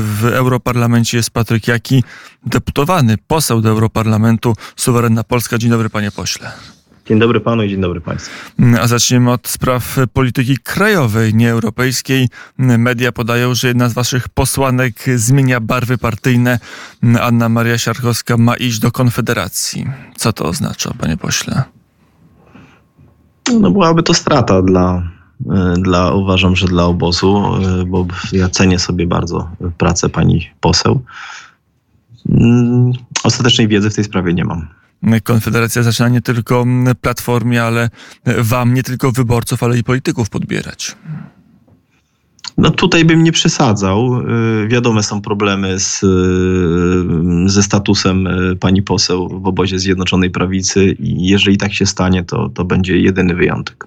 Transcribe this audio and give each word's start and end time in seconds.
w 0.00 0.24
Europarlamencie 0.24 1.16
jest 1.16 1.30
Patryk 1.30 1.68
Jaki, 1.68 2.04
deputowany, 2.46 3.16
poseł 3.26 3.60
do 3.60 3.68
Europarlamentu, 3.68 4.54
suwerenna 4.76 5.24
Polska. 5.24 5.58
Dzień 5.58 5.70
dobry, 5.70 5.90
panie 5.90 6.10
pośle. 6.10 6.52
Dzień 7.06 7.18
dobry 7.18 7.40
panu 7.40 7.62
i 7.62 7.68
dzień 7.68 7.80
dobry 7.80 8.00
państwu. 8.00 8.30
A 8.80 8.86
zaczniemy 8.86 9.30
od 9.30 9.48
spraw 9.48 9.96
polityki 10.12 10.58
krajowej, 10.58 11.34
nie 11.34 11.50
europejskiej. 11.50 12.28
Media 12.58 13.12
podają, 13.12 13.54
że 13.54 13.68
jedna 13.68 13.88
z 13.88 13.92
waszych 13.92 14.28
posłanek 14.28 14.94
zmienia 15.16 15.60
barwy 15.60 15.98
partyjne. 15.98 16.58
Anna 17.20 17.48
Maria 17.48 17.78
Siarkowska 17.78 18.36
ma 18.36 18.56
iść 18.56 18.78
do 18.78 18.90
Konfederacji. 18.90 19.86
Co 20.16 20.32
to 20.32 20.44
oznacza, 20.44 20.94
panie 20.98 21.16
pośle? 21.16 21.62
No 23.60 23.70
byłaby 23.70 24.02
to 24.02 24.14
strata 24.14 24.62
dla, 24.62 25.02
dla 25.78 26.12
uważam, 26.12 26.56
że 26.56 26.66
dla 26.66 26.84
obozu, 26.84 27.44
bo 27.86 28.06
ja 28.32 28.48
cenię 28.48 28.78
sobie 28.78 29.06
bardzo 29.06 29.50
pracę 29.78 30.08
pani 30.08 30.50
poseł. 30.60 31.02
Ostatecznej 33.24 33.68
wiedzy 33.68 33.90
w 33.90 33.94
tej 33.94 34.04
sprawie 34.04 34.34
nie 34.34 34.44
mam. 34.44 34.66
Konfederacja 35.24 35.82
zaczyna 35.82 36.08
nie 36.08 36.20
tylko 36.20 36.64
platformie, 37.00 37.62
ale 37.62 37.90
wam 38.38 38.74
nie 38.74 38.82
tylko 38.82 39.12
wyborców, 39.12 39.62
ale 39.62 39.78
i 39.78 39.84
polityków 39.84 40.30
podbierać. 40.30 40.96
No 42.58 42.70
tutaj 42.70 43.04
bym 43.04 43.22
nie 43.22 43.32
przesadzał. 43.32 44.22
Wiadome 44.68 45.02
są 45.02 45.20
problemy 45.20 45.80
z, 45.80 46.00
ze 47.46 47.62
statusem 47.62 48.28
pani 48.60 48.82
poseł 48.82 49.40
w 49.42 49.46
obozie 49.46 49.78
Zjednoczonej 49.78 50.30
Prawicy 50.30 50.84
i 50.84 51.28
jeżeli 51.28 51.56
tak 51.56 51.74
się 51.74 51.86
stanie, 51.86 52.24
to, 52.24 52.48
to 52.48 52.64
będzie 52.64 52.98
jedyny 52.98 53.34
wyjątek. 53.34 53.86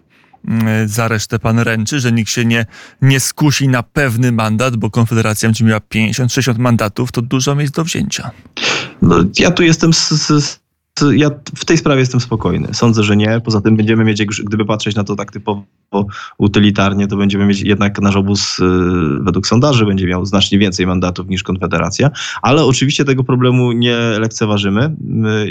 Za 0.86 1.08
resztę 1.08 1.40
pan 1.40 1.60
ręczy, 1.60 2.00
że 2.00 2.12
nikt 2.12 2.30
się 2.30 2.46
nie, 2.46 2.66
nie 3.02 3.20
skusi 3.20 3.68
na 3.68 3.84
pewny 3.84 4.32
mandat, 4.32 4.76
bo 4.78 4.90
Konfederacja 4.90 5.50
będzie 5.50 5.66
miała 5.66 5.80
50-60 5.80 6.58
mandatów, 6.58 7.12
to 7.12 7.22
dużo 7.22 7.56
miejsc 7.56 7.74
do 7.74 7.84
wzięcia. 7.84 8.32
No, 9.02 9.16
ja 9.40 9.52
tu 9.52 9.64
jestem 9.64 9.94
z, 9.94 10.10
z 10.10 10.61
ja 11.16 11.30
w 11.56 11.66
tej 11.66 11.78
sprawie 11.78 12.00
jestem 12.00 12.20
spokojny. 12.20 12.68
Sądzę, 12.74 13.04
że 13.04 13.18
nie. 13.18 13.42
Poza 13.46 13.62
tym 13.62 13.78
będziemy 13.78 14.04
mieć, 14.04 14.26
gdyby 14.26 14.66
patrzeć 14.66 14.96
na 14.96 15.04
to 15.04 15.16
tak 15.16 15.32
typowo 15.32 15.64
utylitarnie, 16.38 17.08
to 17.08 17.18
będziemy 17.18 17.46
mieć 17.46 17.62
jednak 17.62 18.02
nasz 18.02 18.16
obóz 18.16 18.60
y, 18.60 18.64
według 19.22 19.48
sondaży 19.48 19.86
będzie 19.86 20.08
miał 20.08 20.26
znacznie 20.26 20.60
więcej 20.60 20.88
mandatów 20.88 21.28
niż 21.28 21.44
Konfederacja, 21.44 22.12
ale 22.42 22.66
oczywiście 22.66 23.06
tego 23.06 23.24
problemu 23.24 23.72
nie 23.72 23.96
lekceważymy 23.96 24.96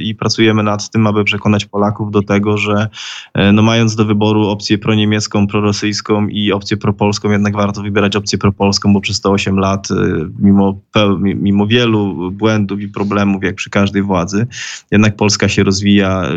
i 0.02 0.14
pracujemy 0.14 0.62
nad 0.62 0.90
tym, 0.90 1.06
aby 1.06 1.24
przekonać 1.24 1.64
Polaków 1.64 2.10
do 2.10 2.22
tego, 2.22 2.56
że 2.56 2.88
e, 3.34 3.52
no 3.52 3.62
mając 3.62 3.96
do 3.96 4.04
wyboru 4.04 4.48
opcję 4.48 4.78
proniemiecką, 4.78 5.46
prorosyjską 5.46 6.28
i 6.28 6.52
opcję 6.52 6.76
propolską, 6.76 7.30
jednak 7.30 7.56
warto 7.56 7.82
wybierać 7.82 8.16
opcję 8.16 8.38
propolską, 8.38 8.92
bo 8.92 9.00
przez 9.00 9.20
te 9.20 9.30
8 9.30 9.58
lat, 9.58 9.90
y, 9.90 9.94
mimo, 10.38 10.80
mimo 11.16 11.66
wielu 11.66 12.30
błędów 12.30 12.80
i 12.80 12.88
problemów, 12.88 13.44
jak 13.44 13.54
przy 13.54 13.70
każdej 13.70 14.02
władzy, 14.02 14.46
jednak 14.90 15.16
Polska 15.16 15.39
się 15.48 15.62
rozwija 15.62 16.33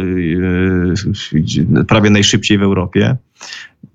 y, 1.34 1.86
prawie 1.88 2.10
najszybciej 2.10 2.58
w 2.58 2.64
Europie. 2.64 3.18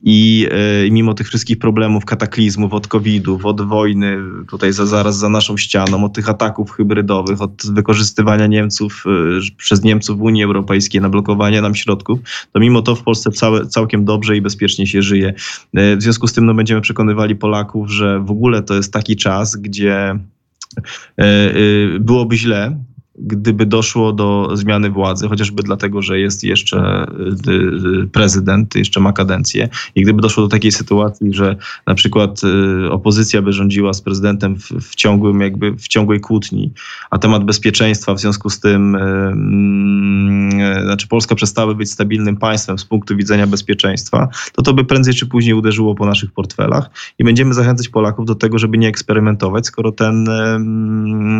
I 0.02 0.48
y, 0.86 0.90
mimo 0.90 1.14
tych 1.14 1.28
wszystkich 1.28 1.58
problemów, 1.58 2.04
kataklizmów, 2.04 2.72
od 2.72 2.86
COVID-ów, 2.86 3.46
od 3.46 3.60
wojny, 3.60 4.18
tutaj 4.50 4.72
za, 4.72 4.86
zaraz 4.86 5.18
za 5.18 5.28
naszą 5.28 5.56
ścianą, 5.56 6.04
od 6.04 6.12
tych 6.12 6.28
ataków 6.28 6.70
hybrydowych, 6.70 7.42
od 7.42 7.62
wykorzystywania 7.72 8.46
Niemców 8.46 9.04
przez 9.56 9.82
Niemców 9.82 10.18
w 10.18 10.22
Unii 10.22 10.44
Europejskiej 10.44 11.00
na 11.00 11.08
blokowanie 11.08 11.62
nam 11.62 11.74
środków, 11.74 12.18
to 12.52 12.60
mimo 12.60 12.82
to 12.82 12.94
w 12.94 13.02
Polsce 13.02 13.30
całe, 13.30 13.66
całkiem 13.66 14.04
dobrze 14.04 14.36
i 14.36 14.40
bezpiecznie 14.40 14.86
się 14.86 15.02
żyje. 15.02 15.34
W 15.74 16.02
związku 16.02 16.26
z 16.26 16.32
tym 16.32 16.46
no, 16.46 16.54
będziemy 16.54 16.80
przekonywali 16.80 17.36
Polaków, 17.36 17.90
że 17.90 18.20
w 18.20 18.30
ogóle 18.30 18.62
to 18.62 18.74
jest 18.74 18.92
taki 18.92 19.16
czas, 19.16 19.56
gdzie 19.56 20.18
byłoby 22.00 22.36
źle, 22.36 22.78
gdyby 23.20 23.66
doszło 23.66 24.12
do 24.12 24.50
zmiany 24.56 24.90
władzy, 24.90 25.28
chociażby 25.28 25.62
dlatego, 25.62 26.02
że 26.02 26.20
jest 26.20 26.44
jeszcze 26.44 27.06
y, 27.48 27.52
y, 27.52 28.06
prezydent, 28.06 28.74
jeszcze 28.74 29.00
ma 29.00 29.12
kadencję 29.12 29.68
i 29.94 30.02
gdyby 30.02 30.22
doszło 30.22 30.42
do 30.42 30.48
takiej 30.48 30.72
sytuacji, 30.72 31.34
że 31.34 31.56
na 31.86 31.94
przykład 31.94 32.40
y, 32.84 32.90
opozycja 32.90 33.42
by 33.42 33.52
rządziła 33.52 33.92
z 33.92 34.00
prezydentem 34.00 34.56
w, 34.56 34.68
w 34.68 34.94
ciągłym, 34.94 35.40
jakby 35.40 35.72
w 35.72 35.88
ciągłej 35.88 36.20
kłótni, 36.20 36.72
a 37.10 37.18
temat 37.18 37.44
bezpieczeństwa 37.44 38.14
w 38.14 38.20
związku 38.20 38.50
z 38.50 38.60
tym, 38.60 38.96
yy, 40.58 40.82
znaczy 40.82 41.08
Polska 41.08 41.34
przestała 41.34 41.74
być 41.74 41.90
stabilnym 41.90 42.36
państwem 42.36 42.78
z 42.78 42.84
punktu 42.84 43.16
widzenia 43.16 43.46
bezpieczeństwa, 43.46 44.28
to 44.52 44.62
to 44.62 44.74
by 44.74 44.84
prędzej 44.84 45.14
czy 45.14 45.26
później 45.26 45.54
uderzyło 45.54 45.94
po 45.94 46.06
naszych 46.06 46.32
portfelach 46.32 46.90
i 47.18 47.24
będziemy 47.24 47.54
zachęcać 47.54 47.88
Polaków 47.88 48.26
do 48.26 48.34
tego, 48.34 48.58
żeby 48.58 48.78
nie 48.78 48.88
eksperymentować, 48.88 49.66
skoro 49.66 49.92
ten, 49.92 50.24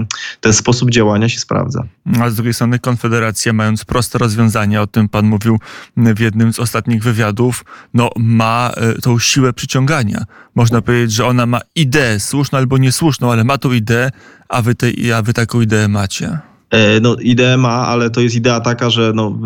yy, 0.00 0.06
ten 0.40 0.52
sposób 0.52 0.90
działania 0.90 1.28
się 1.28 1.38
sprawdza 1.38 1.67
sprawdza. 1.68 2.24
A 2.24 2.30
z 2.30 2.34
drugiej 2.34 2.54
strony 2.54 2.78
Konfederacja, 2.78 3.52
mając 3.52 3.84
proste 3.84 4.18
rozwiązania, 4.18 4.82
o 4.82 4.86
tym 4.86 5.08
pan 5.08 5.26
mówił 5.26 5.58
w 5.96 6.20
jednym 6.20 6.52
z 6.52 6.58
ostatnich 6.58 7.02
wywiadów, 7.02 7.64
no 7.94 8.10
ma 8.16 8.72
e, 8.76 8.94
tą 8.94 9.18
siłę 9.18 9.52
przyciągania. 9.52 10.24
Można 10.54 10.82
powiedzieć, 10.82 11.12
że 11.12 11.26
ona 11.26 11.46
ma 11.46 11.60
ideę, 11.74 12.20
słuszną 12.20 12.58
albo 12.58 12.78
niesłuszną, 12.78 13.32
ale 13.32 13.44
ma 13.44 13.58
tą 13.58 13.72
ideę, 13.72 14.10
a 14.48 14.62
wy, 14.62 14.74
te, 14.74 14.86
a 15.16 15.22
wy 15.22 15.32
taką 15.32 15.60
ideę 15.60 15.88
macie. 15.88 16.38
E, 16.70 17.00
no, 17.00 17.16
ideę 17.22 17.56
ma, 17.56 17.86
ale 17.86 18.10
to 18.10 18.20
jest 18.20 18.36
idea 18.36 18.60
taka, 18.60 18.90
że 18.90 19.12
no, 19.14 19.38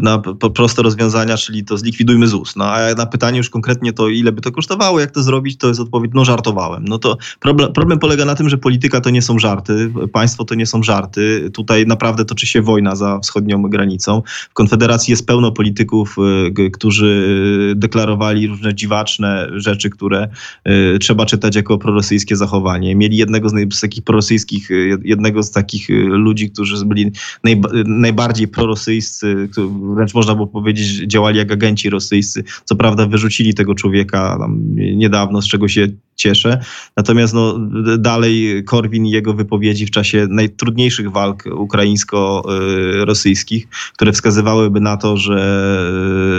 na 0.00 0.18
proste 0.54 0.82
rozwiązania, 0.82 1.36
czyli 1.36 1.64
to 1.64 1.78
zlikwidujmy 1.78 2.26
ZUS. 2.26 2.56
No, 2.56 2.64
a 2.64 2.94
na 2.94 3.06
pytanie 3.06 3.38
już 3.38 3.50
konkretnie 3.50 3.92
to, 3.92 4.08
ile 4.08 4.32
by 4.32 4.40
to 4.40 4.52
kosztowało, 4.52 5.00
jak 5.00 5.10
to 5.10 5.22
zrobić, 5.22 5.56
to 5.56 5.68
jest 5.68 5.80
odpowiedź, 5.80 6.12
no 6.14 6.24
żartowałem. 6.24 6.84
No 6.84 6.98
to 6.98 7.16
problem, 7.40 7.72
problem 7.72 7.98
polega 7.98 8.24
na 8.24 8.34
tym, 8.34 8.48
że 8.48 8.58
polityka 8.58 9.00
to 9.00 9.10
nie 9.10 9.22
są 9.22 9.38
żarty, 9.38 9.92
państwo 10.12 10.44
to 10.44 10.54
nie 10.54 10.66
są 10.66 10.82
żarty. 10.82 11.50
Tutaj 11.54 11.86
naprawdę 11.86 12.24
toczy 12.24 12.46
się 12.46 12.62
wojna 12.62 12.96
za 12.96 13.18
wschodnią 13.18 13.62
granicą. 13.62 14.22
W 14.50 14.54
Konfederacji 14.54 15.12
jest 15.12 15.26
pełno 15.26 15.52
polityków, 15.52 16.16
y, 16.58 16.70
którzy 16.70 17.72
deklarowali 17.76 18.46
różne 18.46 18.74
dziwaczne 18.74 19.48
rzeczy, 19.54 19.90
które 19.90 20.28
y, 20.68 20.98
trzeba 20.98 21.26
czytać 21.26 21.56
jako 21.56 21.78
prorosyjskie 21.78 22.36
zachowanie. 22.36 22.96
Mieli 22.96 23.16
jednego 23.16 23.48
z, 23.48 23.74
z 23.74 23.80
takich 23.80 24.04
prorosyjskich, 24.04 24.68
jednego 25.04 25.42
z 25.42 25.50
takich 25.50 25.88
ludzi, 26.08 26.50
którzy 26.50 26.69
którzy 26.70 26.86
byli 26.86 27.12
najba 27.44 27.68
najbardziej 27.86 28.48
prorosyjscy, 28.48 29.48
wręcz 29.94 30.14
można 30.14 30.34
było 30.34 30.46
powiedzieć, 30.46 31.10
działali 31.12 31.38
jak 31.38 31.52
agenci 31.52 31.90
rosyjscy. 31.90 32.44
Co 32.64 32.76
prawda 32.76 33.06
wyrzucili 33.06 33.54
tego 33.54 33.74
człowieka 33.74 34.48
niedawno, 34.76 35.42
z 35.42 35.48
czego 35.48 35.68
się 35.68 35.88
cieszę. 36.20 36.60
Natomiast 36.96 37.34
no, 37.34 37.58
dalej 37.98 38.64
Korwin 38.64 39.06
i 39.06 39.10
jego 39.10 39.34
wypowiedzi 39.34 39.86
w 39.86 39.90
czasie 39.90 40.26
najtrudniejszych 40.30 41.12
walk 41.12 41.44
ukraińsko-rosyjskich, 41.54 43.68
które 43.94 44.12
wskazywałyby 44.12 44.80
na 44.80 44.96
to, 44.96 45.16
że, 45.16 45.40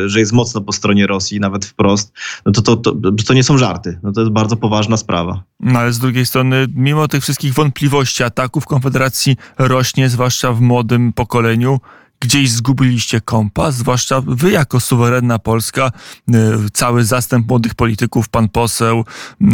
że 0.06 0.20
jest 0.20 0.34
mocno 0.34 0.62
po 0.62 0.72
stronie 0.72 1.08
Rosji, 1.08 1.40
nawet 1.40 1.66
wprost, 1.66 2.14
no 2.46 2.52
to, 2.52 2.62
to, 2.62 2.78
to, 2.78 2.94
to 3.28 3.34
nie 3.34 3.44
są 3.44 3.58
żarty. 3.58 4.00
No 4.04 4.12
to 4.12 4.22
jest 4.22 4.34
bardzo 4.34 4.56
poważna 4.56 4.98
sprawa. 4.98 5.44
No 5.60 5.80
ale 5.80 5.94
z 5.94 6.00
drugiej 6.00 6.26
strony, 6.26 6.68
mimo 6.76 7.08
tych 7.08 7.24
wszystkich 7.24 7.54
wątpliwości, 7.54 8.24
ataków 8.24 8.66
Konfederacji 8.66 9.36
rośnie, 9.58 10.10
zwłaszcza 10.10 10.54
w 10.54 10.62
młodym 10.62 11.14
pokoleniu, 11.14 11.80
gdzieś 12.22 12.52
zgubiliście 12.52 13.22
kompas, 13.22 13.76
zwłaszcza 13.76 14.22
wy 14.22 14.52
jako 14.52 14.80
suwerenna 14.80 15.40
Polska, 15.40 15.92
e, 16.34 16.34
cały 16.74 17.04
zastęp 17.04 17.48
młodych 17.48 17.76
polityków, 17.76 18.30
pan 18.30 18.50
poseł, 18.50 19.06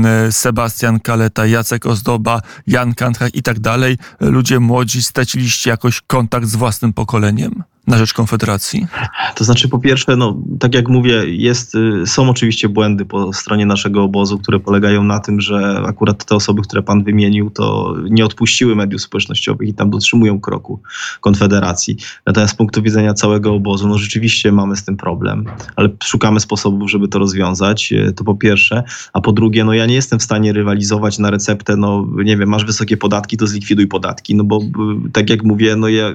e, 0.06 0.32
Sebastian 0.32 1.00
Kaleta, 1.00 1.46
Jacek 1.46 1.86
Ozdoba, 1.86 2.42
Jan 2.68 2.94
Kantrach 2.94 3.36
i 3.36 3.44
tak 3.44 3.60
dalej. 3.60 3.98
Ludzie 4.20 4.60
młodzi 4.60 5.04
straciliście 5.04 5.70
jakoś 5.70 6.02
kontakt 6.02 6.48
z 6.48 6.56
własnym 6.56 6.94
pokoleniem? 6.94 7.64
Na 7.88 7.98
rzecz 7.98 8.14
Konfederacji? 8.14 8.88
To 9.36 9.44
znaczy, 9.44 9.70
po 9.70 9.80
pierwsze, 9.80 10.16
no, 10.16 10.38
tak 10.60 10.76
jak 10.76 10.90
mówię, 10.90 11.24
jest, 11.26 11.76
y, 11.76 12.08
są 12.08 12.30
oczywiście 12.30 12.70
błędy 12.70 13.06
po 13.06 13.34
stronie 13.34 13.66
naszego 13.66 14.04
obozu, 14.04 14.40
które 14.40 14.60
polegają 14.60 15.04
na 15.04 15.20
tym, 15.20 15.42
że 15.42 15.84
akurat 15.88 16.26
te 16.26 16.36
osoby, 16.36 16.62
które 16.62 16.84
pan 16.84 17.04
wymienił, 17.04 17.50
to 17.50 17.96
nie 18.10 18.26
odpuściły 18.26 18.76
mediów 18.76 19.02
społecznościowych 19.02 19.70
i 19.70 19.74
tam 19.74 19.90
dotrzymują 19.90 20.40
kroku 20.40 20.82
Konfederacji. 21.22 21.98
Natomiast 22.26 22.54
z 22.54 22.58
punktu 22.58 22.82
widzenia 22.82 23.14
całego 23.14 23.54
obozu, 23.54 23.88
no 23.88 23.98
rzeczywiście 23.98 24.52
mamy 24.52 24.76
z 24.76 24.84
tym 24.84 24.98
problem, 24.98 25.46
ale 25.76 25.90
szukamy 26.04 26.40
sposobów, 26.40 26.92
żeby 26.92 27.08
to 27.08 27.20
rozwiązać. 27.20 27.94
Y, 27.94 28.14
to 28.14 28.24
po 28.24 28.36
pierwsze. 28.36 28.84
A 29.14 29.22
po 29.22 29.32
drugie, 29.32 29.64
no 29.64 29.74
ja 29.74 29.86
nie 29.86 29.96
jestem 29.96 30.20
w 30.20 30.24
stanie 30.24 30.54
rywalizować 30.54 31.20
na 31.20 31.30
receptę, 31.32 31.76
no 31.76 32.08
nie 32.24 32.38
wiem, 32.38 32.50
masz 32.50 32.66
wysokie 32.66 32.98
podatki, 32.98 33.38
to 33.38 33.48
zlikwiduj 33.48 33.88
podatki. 33.88 34.36
No 34.36 34.44
bo 34.44 34.62
y, 34.62 35.12
tak 35.14 35.30
jak 35.30 35.44
mówię, 35.44 35.76
no 35.76 35.88
ja 35.88 36.14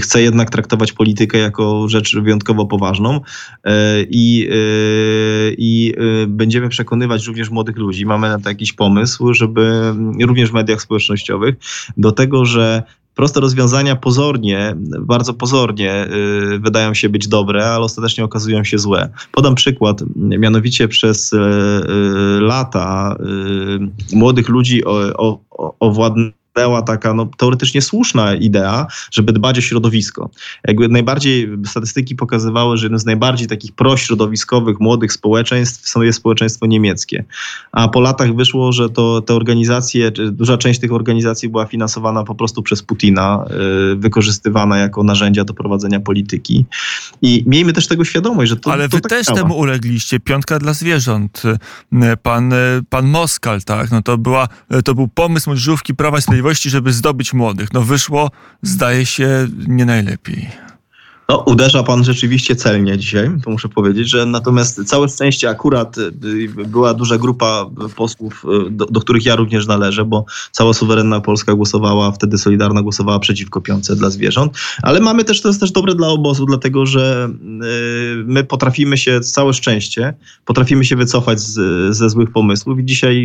chcę 0.00 0.22
jednak 0.22 0.41
jednak 0.42 0.50
traktować 0.50 0.92
politykę 0.92 1.38
jako 1.38 1.88
rzecz 1.88 2.16
wyjątkowo 2.16 2.66
poważną 2.66 3.20
e, 3.64 4.02
i, 4.02 4.48
e, 4.50 4.54
i 5.58 5.94
e, 5.96 6.26
będziemy 6.26 6.68
przekonywać 6.68 7.26
również 7.26 7.50
młodych 7.50 7.76
ludzi, 7.76 8.06
mamy 8.06 8.28
na 8.28 8.38
to 8.38 8.48
jakiś 8.48 8.72
pomysł, 8.72 9.34
żeby 9.34 9.94
również 10.20 10.50
w 10.50 10.54
mediach 10.54 10.82
społecznościowych 10.82 11.54
do 11.96 12.12
tego, 12.12 12.44
że 12.44 12.82
proste 13.14 13.40
rozwiązania 13.40 13.96
pozornie, 13.96 14.74
bardzo 15.00 15.34
pozornie 15.34 16.06
y, 16.54 16.58
wydają 16.58 16.94
się 16.94 17.08
być 17.08 17.28
dobre, 17.28 17.66
ale 17.66 17.84
ostatecznie 17.84 18.24
okazują 18.24 18.64
się 18.64 18.78
złe. 18.78 19.08
Podam 19.32 19.54
przykład, 19.54 20.04
mianowicie 20.16 20.88
przez 20.88 21.32
y, 21.32 21.36
y, 21.36 21.40
lata 22.40 23.16
młodych 24.12 24.48
ludzi 24.48 24.84
o, 24.84 25.40
o, 25.60 25.74
owładnęła 26.54 26.82
taka 26.82 27.14
no, 27.14 27.28
teoretycznie 27.36 27.82
słuszna 27.82 28.34
idea, 28.34 28.86
żeby 29.10 29.32
dbać 29.32 29.58
o 29.58 29.60
środowisko. 29.60 30.30
Jakby 30.68 30.88
najbardziej 30.88 31.48
statystyki 31.66 32.16
pokazywały, 32.16 32.76
że 32.76 32.84
jednym 32.84 32.98
z 32.98 33.04
najbardziej 33.04 33.48
takich 33.48 33.72
prośrodowiskowych 33.72 34.80
młodych 34.80 35.12
społeczeństw 35.12 35.94
jest 36.00 36.18
społeczeństwo 36.18 36.66
niemieckie. 36.66 37.24
A 37.72 37.88
po 37.88 38.00
latach 38.00 38.34
wyszło, 38.34 38.72
że 38.72 38.88
to 38.88 39.20
te 39.20 39.34
organizacje, 39.34 40.10
duża 40.10 40.58
część 40.58 40.80
tych 40.80 40.92
organizacji 40.92 41.48
była 41.48 41.66
finansowana 41.66 42.24
po 42.24 42.34
prostu 42.34 42.62
przez 42.62 42.82
Putina, 42.82 43.44
yy, 43.50 43.96
wykorzystywana 43.96 44.78
jako 44.78 45.02
narzędzia 45.02 45.44
do 45.44 45.54
prowadzenia 45.54 46.00
polityki. 46.00 46.66
I 47.22 47.44
miejmy 47.46 47.72
też 47.72 47.86
tego 47.86 48.04
świadomość, 48.04 48.50
że 48.50 48.56
to 48.56 48.72
Ale 48.72 48.88
to 48.88 48.96
wy 48.96 49.00
tak 49.00 49.10
też 49.10 49.26
działa. 49.26 49.38
temu 49.38 49.58
ulegliście. 49.58 50.20
Piątka 50.20 50.58
dla 50.58 50.72
zwierząt. 50.72 51.42
Pan, 52.22 52.54
pan 52.90 53.06
Moskal, 53.06 53.62
tak? 53.62 53.90
No 53.90 54.02
to, 54.02 54.18
była, 54.18 54.48
to 54.84 54.94
był 54.94 55.08
pomysł 55.08 55.50
młodzieżówki 55.50 55.94
Prawa 55.94 56.18
i 56.18 56.22
Sprawiedliwości, 56.42 56.70
żeby 56.70 56.92
zdobyć 56.92 57.32
młodych. 57.32 57.72
No 57.72 57.82
wyszło, 57.82 58.30
zdaje 58.62 59.06
się, 59.06 59.48
nie 59.66 59.84
najlepiej. 59.84 60.50
No, 61.28 61.38
uderza 61.38 61.82
pan 61.82 62.04
rzeczywiście 62.04 62.56
celnie 62.56 62.98
dzisiaj, 62.98 63.30
to 63.44 63.50
muszę 63.50 63.68
powiedzieć, 63.68 64.08
że 64.08 64.26
natomiast 64.26 64.84
całe 64.84 65.08
szczęście 65.08 65.50
akurat 65.50 65.98
y, 65.98 66.12
była 66.66 66.94
duża 66.94 67.18
grupa 67.18 67.66
posłów, 67.96 68.44
y, 68.66 68.70
do, 68.70 68.86
do, 68.86 69.00
których 69.00 69.24
ja 69.24 69.36
również 69.36 69.66
należę, 69.66 70.04
bo 70.04 70.24
cała 70.52 70.72
suwerenna 70.72 71.20
Polska 71.20 71.54
głosowała, 71.54 72.12
wtedy 72.12 72.38
Solidarna 72.38 72.82
głosowała 72.82 73.18
przeciwko 73.18 73.60
piące 73.60 73.96
dla 73.96 74.10
zwierząt, 74.10 74.52
ale 74.82 75.00
mamy 75.00 75.24
też, 75.24 75.40
to 75.40 75.48
jest 75.48 75.60
też 75.60 75.72
dobre 75.72 75.94
dla 75.94 76.08
obozu, 76.08 76.46
dlatego 76.46 76.86
że 76.86 77.28
y, 77.28 78.24
my 78.24 78.44
potrafimy 78.44 78.98
się, 78.98 79.20
całe 79.20 79.52
szczęście, 79.52 80.14
potrafimy 80.44 80.84
się 80.84 80.96
wycofać 80.96 81.40
z, 81.40 81.96
ze 81.96 82.10
złych 82.10 82.30
pomysłów 82.30 82.78
i 82.78 82.84
dzisiaj 82.84 83.16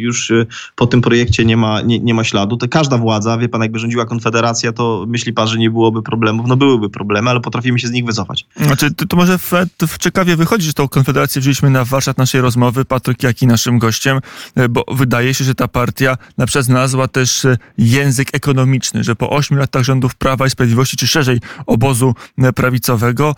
już 0.00 0.32
po 0.76 0.86
tym 0.86 1.00
projekcie 1.00 1.44
nie 1.44 1.56
ma, 1.56 1.80
nie, 1.80 1.98
nie 1.98 2.14
ma 2.14 2.24
śladu. 2.24 2.56
To 2.56 2.68
każda 2.68 2.98
władza, 2.98 3.38
wie 3.38 3.48
pan, 3.48 3.62
jakby 3.62 3.78
rządziła 3.78 4.06
Konfederacja, 4.06 4.72
to 4.72 5.04
myśli 5.08 5.32
pan, 5.32 5.48
że 5.48 5.58
nie 5.58 5.70
byłoby 5.70 6.02
problemów? 6.02 6.46
No 6.48 6.56
byłyby 6.56 6.90
problemy, 6.90 7.30
ale 7.30 7.39
potrafimy 7.40 7.78
się 7.78 7.88
z 7.88 7.90
nich 7.90 8.04
wycofać. 8.04 8.46
Znaczy, 8.56 8.94
to, 8.94 9.06
to 9.06 9.16
może 9.16 9.38
w, 9.38 9.52
w 9.88 9.98
ciekawie 9.98 10.36
wychodzi, 10.36 10.66
że 10.66 10.72
tą 10.72 10.88
konfederację 10.88 11.40
wzięliśmy 11.40 11.70
na 11.70 11.84
warsztat 11.84 12.18
naszej 12.18 12.40
rozmowy, 12.40 12.84
Patryk 12.84 13.22
Jaki 13.22 13.46
naszym 13.46 13.78
gościem, 13.78 14.20
e, 14.54 14.68
bo 14.68 14.84
wydaje 14.92 15.34
się, 15.34 15.44
że 15.44 15.54
ta 15.54 15.68
partia 15.68 16.16
na 16.38 16.46
przykład 16.46 16.64
znalazła 16.64 17.08
też 17.08 17.44
e, 17.44 17.56
język 17.78 18.28
ekonomiczny, 18.32 19.04
że 19.04 19.16
po 19.16 19.30
ośmiu 19.30 19.58
latach 19.58 19.82
rządów 19.82 20.14
Prawa 20.14 20.46
i 20.46 20.50
Sprawiedliwości, 20.50 20.96
czy 20.96 21.06
szerzej 21.06 21.40
obozu 21.66 22.14
e, 22.38 22.52
prawicowego, 22.52 23.34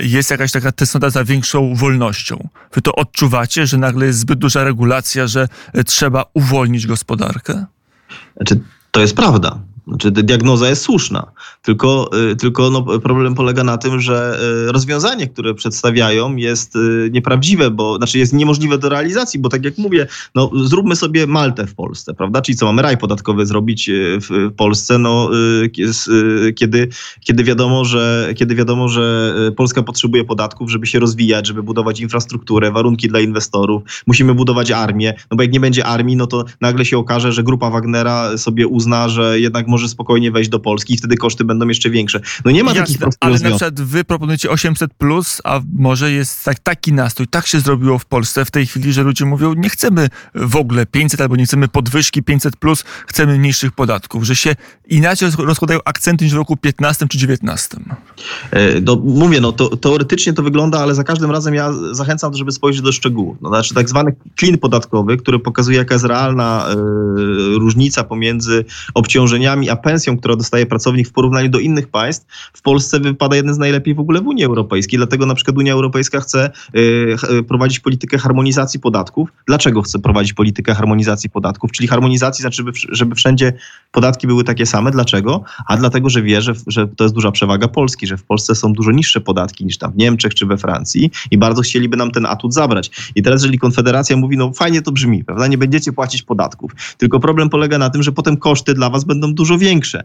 jest 0.00 0.30
jakaś 0.30 0.52
taka 0.52 0.72
tęsknota 0.72 1.10
za 1.10 1.24
większą 1.24 1.74
wolnością. 1.74 2.48
Wy 2.72 2.82
to 2.82 2.94
odczuwacie, 2.94 3.66
że 3.66 3.78
nagle 3.78 4.06
jest 4.06 4.18
zbyt 4.18 4.38
duża 4.38 4.64
regulacja, 4.64 5.26
że 5.26 5.48
trzeba 5.86 6.24
uwolnić 6.34 6.86
gospodarkę? 6.86 7.66
Znaczy, 8.36 8.60
to 8.90 9.00
jest 9.00 9.16
prawda. 9.16 9.58
Znaczy, 9.86 10.10
diagnoza 10.10 10.68
jest 10.68 10.82
słuszna, 10.82 11.26
tylko, 11.62 12.10
tylko 12.38 12.70
no, 12.70 12.82
problem 13.00 13.34
polega 13.34 13.64
na 13.64 13.78
tym, 13.78 14.00
że 14.00 14.38
rozwiązanie, 14.66 15.26
które 15.26 15.54
przedstawiają, 15.54 16.36
jest 16.36 16.74
nieprawdziwe, 17.10 17.70
bo 17.70 17.96
znaczy 17.96 18.18
jest 18.18 18.32
niemożliwe 18.32 18.78
do 18.78 18.88
realizacji, 18.88 19.40
bo 19.40 19.48
tak 19.48 19.64
jak 19.64 19.78
mówię, 19.78 20.06
no, 20.34 20.50
zróbmy 20.54 20.96
sobie 20.96 21.26
Maltę 21.26 21.66
w 21.66 21.74
Polsce, 21.74 22.14
prawda? 22.14 22.42
Czyli 22.42 22.58
co 22.58 22.66
mamy 22.66 22.82
raj 22.82 22.98
podatkowy 22.98 23.46
zrobić 23.46 23.90
w 24.30 24.52
Polsce, 24.56 24.98
no, 24.98 25.30
kiedy, 26.54 26.88
kiedy, 27.20 27.44
wiadomo, 27.44 27.84
że, 27.84 28.32
kiedy 28.36 28.54
wiadomo, 28.54 28.88
że 28.88 29.34
Polska 29.56 29.82
potrzebuje 29.82 30.24
podatków, 30.24 30.70
żeby 30.70 30.86
się 30.86 30.98
rozwijać, 30.98 31.46
żeby 31.46 31.62
budować 31.62 32.00
infrastrukturę, 32.00 32.70
warunki 32.70 33.08
dla 33.08 33.20
inwestorów, 33.20 33.82
musimy 34.06 34.34
budować 34.34 34.70
armię, 34.70 35.14
no 35.30 35.36
bo 35.36 35.42
jak 35.42 35.52
nie 35.52 35.60
będzie 35.60 35.86
armii, 35.86 36.16
no 36.16 36.26
to 36.26 36.44
nagle 36.60 36.84
się 36.84 36.98
okaże, 36.98 37.32
że 37.32 37.42
grupa 37.42 37.70
Wagnera 37.70 38.38
sobie 38.38 38.66
uzna, 38.66 39.08
że 39.08 39.40
jednak 39.40 39.66
może 39.68 39.75
spokojnie 39.88 40.30
wejść 40.30 40.50
do 40.50 40.58
Polski 40.60 40.94
i 40.94 40.96
wtedy 40.96 41.16
koszty 41.16 41.44
będą 41.44 41.68
jeszcze 41.68 41.90
większe. 41.90 42.20
No 42.44 42.50
nie 42.50 42.64
ma 42.64 42.70
Jasne, 42.70 42.82
takich 42.82 42.98
prostych 42.98 43.18
Ale 43.20 43.32
rozwiązań. 43.32 43.52
na 43.52 43.56
przykład 43.56 43.88
wy 43.88 44.04
proponujecie 44.04 44.48
800+, 44.48 44.88
plus, 44.98 45.40
a 45.44 45.60
może 45.78 46.12
jest 46.12 46.44
tak, 46.44 46.58
taki 46.58 46.92
nastrój, 46.92 47.28
tak 47.28 47.46
się 47.46 47.60
zrobiło 47.60 47.98
w 47.98 48.04
Polsce 48.04 48.44
w 48.44 48.50
tej 48.50 48.66
chwili, 48.66 48.92
że 48.92 49.02
ludzie 49.02 49.24
mówią, 49.24 49.54
nie 49.54 49.68
chcemy 49.68 50.08
w 50.34 50.56
ogóle 50.56 50.86
500 50.86 51.20
albo 51.20 51.36
nie 51.36 51.44
chcemy 51.44 51.68
podwyżki 51.68 52.22
500+, 52.22 52.50
plus, 52.50 52.84
chcemy 53.06 53.38
mniejszych 53.38 53.72
podatków, 53.72 54.24
że 54.24 54.36
się 54.36 54.56
inaczej 54.88 55.28
rozkładają 55.38 55.80
akcenty 55.84 56.24
niż 56.24 56.34
w 56.34 56.36
roku 56.36 56.56
15 56.56 57.08
czy 57.08 57.18
19. 57.18 57.78
No, 58.82 58.96
mówię, 58.96 59.40
no 59.40 59.52
to, 59.52 59.76
teoretycznie 59.76 60.32
to 60.32 60.42
wygląda, 60.42 60.78
ale 60.78 60.94
za 60.94 61.04
każdym 61.04 61.30
razem 61.30 61.54
ja 61.54 61.72
zachęcam, 61.92 62.34
żeby 62.34 62.52
spojrzeć 62.52 62.82
do 62.82 62.92
szczegółów. 62.92 63.36
No, 63.40 63.48
znaczy 63.48 63.74
tak 63.74 63.88
zwany 63.88 64.16
klin 64.36 64.58
podatkowy, 64.58 65.16
który 65.16 65.38
pokazuje, 65.38 65.78
jaka 65.78 65.94
jest 65.94 66.04
realna 66.04 66.66
y, 66.70 66.74
różnica 67.58 68.04
pomiędzy 68.04 68.64
obciążeniami 68.94 69.65
a 69.70 69.76
pensją, 69.76 70.18
którą 70.18 70.36
dostaje 70.36 70.66
pracownik 70.66 71.08
w 71.08 71.12
porównaniu 71.12 71.48
do 71.48 71.58
innych 71.58 71.88
państw, 71.88 72.26
w 72.52 72.62
Polsce 72.62 73.00
wypada 73.00 73.36
jeden 73.36 73.54
z 73.54 73.58
najlepiej 73.58 73.94
w 73.94 74.00
ogóle 74.00 74.20
w 74.20 74.26
Unii 74.26 74.44
Europejskiej. 74.44 74.98
Dlatego 74.98 75.26
na 75.26 75.34
przykład 75.34 75.58
Unia 75.58 75.72
Europejska 75.72 76.20
chce 76.20 76.50
y, 76.76 77.42
prowadzić 77.48 77.80
politykę 77.80 78.18
harmonizacji 78.18 78.80
podatków. 78.80 79.28
Dlaczego 79.46 79.82
chce 79.82 79.98
prowadzić 79.98 80.32
politykę 80.32 80.74
harmonizacji 80.74 81.30
podatków? 81.30 81.72
Czyli 81.72 81.88
harmonizacji 81.88 82.42
znaczy, 82.42 82.56
żeby, 82.56 82.72
żeby 82.88 83.14
wszędzie 83.14 83.52
podatki 83.92 84.26
były 84.26 84.44
takie 84.44 84.66
same. 84.66 84.90
Dlaczego? 84.90 85.42
A 85.66 85.76
dlatego, 85.76 86.10
że 86.10 86.22
wie, 86.22 86.42
że, 86.42 86.52
że 86.66 86.88
to 86.88 87.04
jest 87.04 87.14
duża 87.14 87.32
przewaga 87.32 87.68
Polski, 87.68 88.06
że 88.06 88.16
w 88.16 88.24
Polsce 88.24 88.54
są 88.54 88.72
dużo 88.72 88.92
niższe 88.92 89.20
podatki 89.20 89.64
niż 89.64 89.78
tam 89.78 89.92
w 89.92 89.96
Niemczech 89.96 90.34
czy 90.34 90.46
we 90.46 90.56
Francji 90.56 91.10
i 91.30 91.38
bardzo 91.38 91.62
chcieliby 91.62 91.96
nam 91.96 92.10
ten 92.10 92.26
atut 92.26 92.54
zabrać. 92.54 92.90
I 93.14 93.22
teraz, 93.22 93.42
jeżeli 93.42 93.58
Konfederacja 93.58 94.16
mówi, 94.16 94.36
no 94.36 94.52
fajnie 94.52 94.82
to 94.82 94.92
brzmi, 94.92 95.24
prawda, 95.24 95.46
nie 95.46 95.58
będziecie 95.58 95.92
płacić 95.92 96.22
podatków, 96.22 96.72
tylko 96.98 97.20
problem 97.20 97.48
polega 97.48 97.78
na 97.78 97.90
tym, 97.90 98.02
że 98.02 98.12
potem 98.12 98.36
koszty 98.36 98.74
dla 98.74 98.90
was 98.90 99.04
będą 99.04 99.34
dużo 99.34 99.55
większe. 99.58 100.04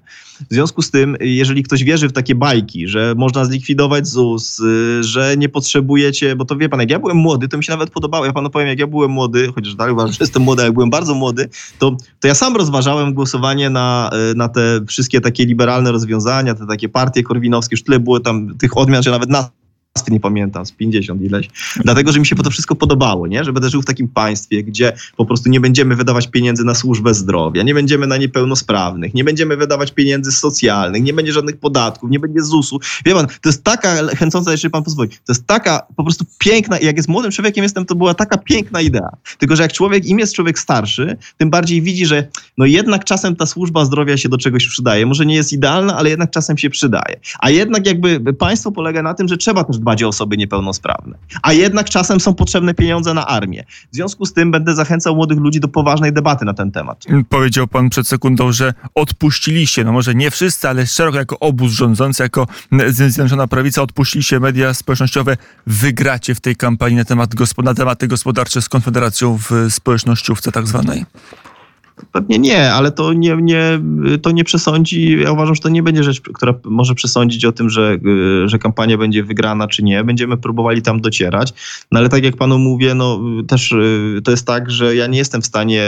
W 0.50 0.54
związku 0.54 0.82
z 0.82 0.92
tym, 0.92 1.18
jeżeli 1.20 1.64
ktoś 1.64 1.84
wierzy 1.84 2.10
w 2.10 2.12
takie 2.12 2.36
bajki, 2.36 2.88
że 2.88 3.14
można 3.18 3.46
zlikwidować 3.46 4.08
ZUS, 4.08 4.62
że 5.02 5.36
nie 5.38 5.50
potrzebujecie, 5.50 6.36
bo 6.36 6.46
to 6.46 6.58
wie 6.58 6.70
pan, 6.70 6.80
jak 6.80 6.90
ja 6.90 7.00
byłem 7.00 7.18
młody, 7.18 7.48
to 7.48 7.58
mi 7.58 7.64
się 7.64 7.72
nawet 7.72 7.90
podobało, 7.90 8.26
ja 8.26 8.34
panu 8.34 8.50
powiem, 8.50 8.68
jak 8.68 8.80
ja 8.80 8.88
byłem 8.88 9.12
młody, 9.12 9.52
chociaż 9.56 9.76
dalej 9.76 9.94
uważam, 9.94 10.12
że 10.12 10.18
jestem 10.20 10.44
młody, 10.44 10.64
jak 10.64 10.74
byłem 10.74 10.90
bardzo 10.90 11.14
młody, 11.14 11.50
to, 11.80 11.96
to 12.20 12.28
ja 12.28 12.36
sam 12.36 12.56
rozważałem 12.56 13.14
głosowanie 13.14 13.70
na, 13.70 14.10
na 14.36 14.50
te 14.50 14.80
wszystkie 14.88 15.22
takie 15.22 15.46
liberalne 15.46 15.92
rozwiązania, 15.92 16.56
te 16.56 16.68
takie 16.68 16.90
partie 16.90 17.24
korwinowskie, 17.24 17.74
już 17.74 17.84
tyle 17.84 18.00
było 18.00 18.20
tam 18.20 18.58
tych 18.58 18.78
odmian, 18.78 19.04
że 19.04 19.12
nawet 19.12 19.30
na 19.30 19.50
nie 20.12 20.20
pamiętam, 20.20 20.66
z 20.66 20.72
50 20.72 21.22
ileś, 21.22 21.50
dlatego, 21.84 22.12
że 22.12 22.20
mi 22.20 22.26
się 22.26 22.36
to 22.36 22.50
wszystko 22.50 22.76
podobało, 22.76 23.28
nie? 23.28 23.44
że 23.44 23.54
będę 23.54 23.70
żył 23.70 23.82
w 23.82 23.86
takim 23.86 24.08
państwie, 24.08 24.64
gdzie 24.64 24.94
po 25.18 25.26
prostu 25.26 25.50
nie 25.50 25.60
będziemy 25.60 25.96
wydawać 25.96 26.28
pieniędzy 26.28 26.64
na 26.64 26.76
służbę 26.76 27.14
zdrowia, 27.14 27.64
nie 27.64 27.74
będziemy 27.74 28.08
na 28.08 28.18
niepełnosprawnych, 28.18 29.14
nie 29.14 29.24
będziemy 29.24 29.58
wydawać 29.58 29.92
pieniędzy 29.92 30.32
socjalnych, 30.32 31.04
nie 31.04 31.14
będzie 31.14 31.34
żadnych 31.34 31.58
podatków, 31.58 32.10
nie 32.10 32.20
będzie 32.20 32.42
ZUS-u. 32.42 32.80
Wie 33.06 33.14
pan, 33.14 33.28
to 33.28 33.50
jest 33.50 33.64
taka 33.64 34.08
chęcąca, 34.08 34.52
jeżeli 34.52 34.72
pan 34.72 34.84
pozwoli, 34.84 35.10
to 35.10 35.34
jest 35.34 35.48
taka 35.48 35.88
po 35.96 36.04
prostu 36.04 36.26
piękna, 36.38 36.80
jak 36.80 36.98
jest 36.98 37.10
młodym 37.10 37.32
człowiekiem 37.32 37.64
jestem, 37.64 37.86
to 37.86 37.96
była 37.96 38.14
taka 38.14 38.38
piękna 38.38 38.82
idea. 38.82 39.10
Tylko, 39.38 39.56
że 39.56 39.64
jak 39.64 39.74
człowiek, 39.74 40.06
im 40.06 40.20
jest 40.20 40.36
człowiek 40.36 40.60
starszy, 40.60 41.18
tym 41.38 41.50
bardziej 41.50 41.82
widzi, 41.82 42.06
że 42.06 42.28
no 42.58 42.66
jednak 42.66 43.06
czasem 43.06 43.36
ta 43.36 43.46
służba 43.46 43.86
zdrowia 43.86 44.18
się 44.18 44.30
do 44.30 44.38
czegoś 44.38 44.68
przydaje. 44.68 45.06
Może 45.06 45.26
nie 45.26 45.36
jest 45.36 45.54
idealna, 45.54 45.98
ale 45.98 46.10
jednak 46.10 46.32
czasem 46.32 46.58
się 46.58 46.70
przydaje. 46.70 47.20
A 47.40 47.50
jednak 47.50 47.86
jakby 47.86 48.34
państwo 48.34 48.72
polega 48.72 49.02
na 49.02 49.14
tym, 49.14 49.28
że 49.28 49.38
trzeba 49.38 49.64
też 49.64 49.81
dbać 49.82 50.04
o 50.04 50.08
osoby 50.08 50.38
niepełnosprawne. 50.38 51.18
A 51.42 51.54
jednak 51.54 51.90
czasem 51.90 52.20
są 52.20 52.34
potrzebne 52.34 52.74
pieniądze 52.74 53.14
na 53.14 53.28
armię. 53.28 53.64
W 53.92 53.96
związku 53.96 54.26
z 54.26 54.34
tym 54.34 54.52
będę 54.52 54.76
zachęcał 54.76 55.16
młodych 55.16 55.40
ludzi 55.40 55.60
do 55.60 55.68
poważnej 55.68 56.14
debaty 56.14 56.46
na 56.46 56.54
ten 56.54 56.72
temat. 56.72 57.06
Powiedział 57.30 57.68
pan 57.68 57.90
przed 57.90 58.08
sekundą, 58.08 58.52
że 58.52 58.74
odpuściliście, 58.96 59.84
no 59.84 59.92
może 59.92 60.16
nie 60.16 60.32
wszyscy, 60.32 60.70
ale 60.70 60.88
szeroko 60.88 61.18
jako 61.18 61.40
obóz 61.40 61.72
rządzący, 61.72 62.24
jako 62.24 62.48
Zjednoczona 62.88 63.48
Prawica 63.48 63.82
odpuściliście 63.82 64.40
media 64.40 64.74
społecznościowe. 64.74 65.38
Wygracie 65.68 66.36
w 66.36 66.40
tej 66.40 66.56
kampanii 66.56 66.98
na, 66.98 67.06
temat 67.06 67.30
na 67.64 67.74
tematy 67.74 68.08
gospodarcze 68.08 68.62
z 68.62 68.70
Konfederacją 68.70 69.38
w 69.38 69.52
społecznościówce 69.70 70.52
tak 70.52 70.68
zwanej? 70.68 71.06
Pewnie 72.12 72.40
nie, 72.40 72.74
ale 72.74 72.92
to 72.92 73.14
nie, 73.14 73.36
nie, 73.42 73.80
to 74.22 74.32
nie 74.32 74.44
przesądzi, 74.44 75.20
ja 75.24 75.32
uważam, 75.32 75.56
że 75.56 75.62
to 75.62 75.70
nie 75.70 75.84
będzie 75.84 76.04
rzecz, 76.04 76.22
która 76.22 76.54
może 76.64 76.96
przesądzić 76.96 77.46
o 77.46 77.52
tym, 77.52 77.70
że, 77.70 77.98
że 78.46 78.60
kampania 78.60 78.98
będzie 78.98 79.24
wygrana 79.24 79.68
czy 79.68 79.84
nie. 79.84 80.04
Będziemy 80.04 80.38
próbowali 80.38 80.82
tam 80.82 81.02
docierać, 81.02 81.54
no 81.92 82.00
ale 82.00 82.10
tak 82.10 82.24
jak 82.24 82.38
panu 82.38 82.60
mówię, 82.60 82.96
no 82.96 83.20
też 83.48 83.76
to 84.24 84.32
jest 84.32 84.48
tak, 84.48 84.72
że 84.72 84.96
ja 84.96 85.08
nie 85.08 85.18
jestem 85.18 85.42
w 85.42 85.46
stanie 85.46 85.84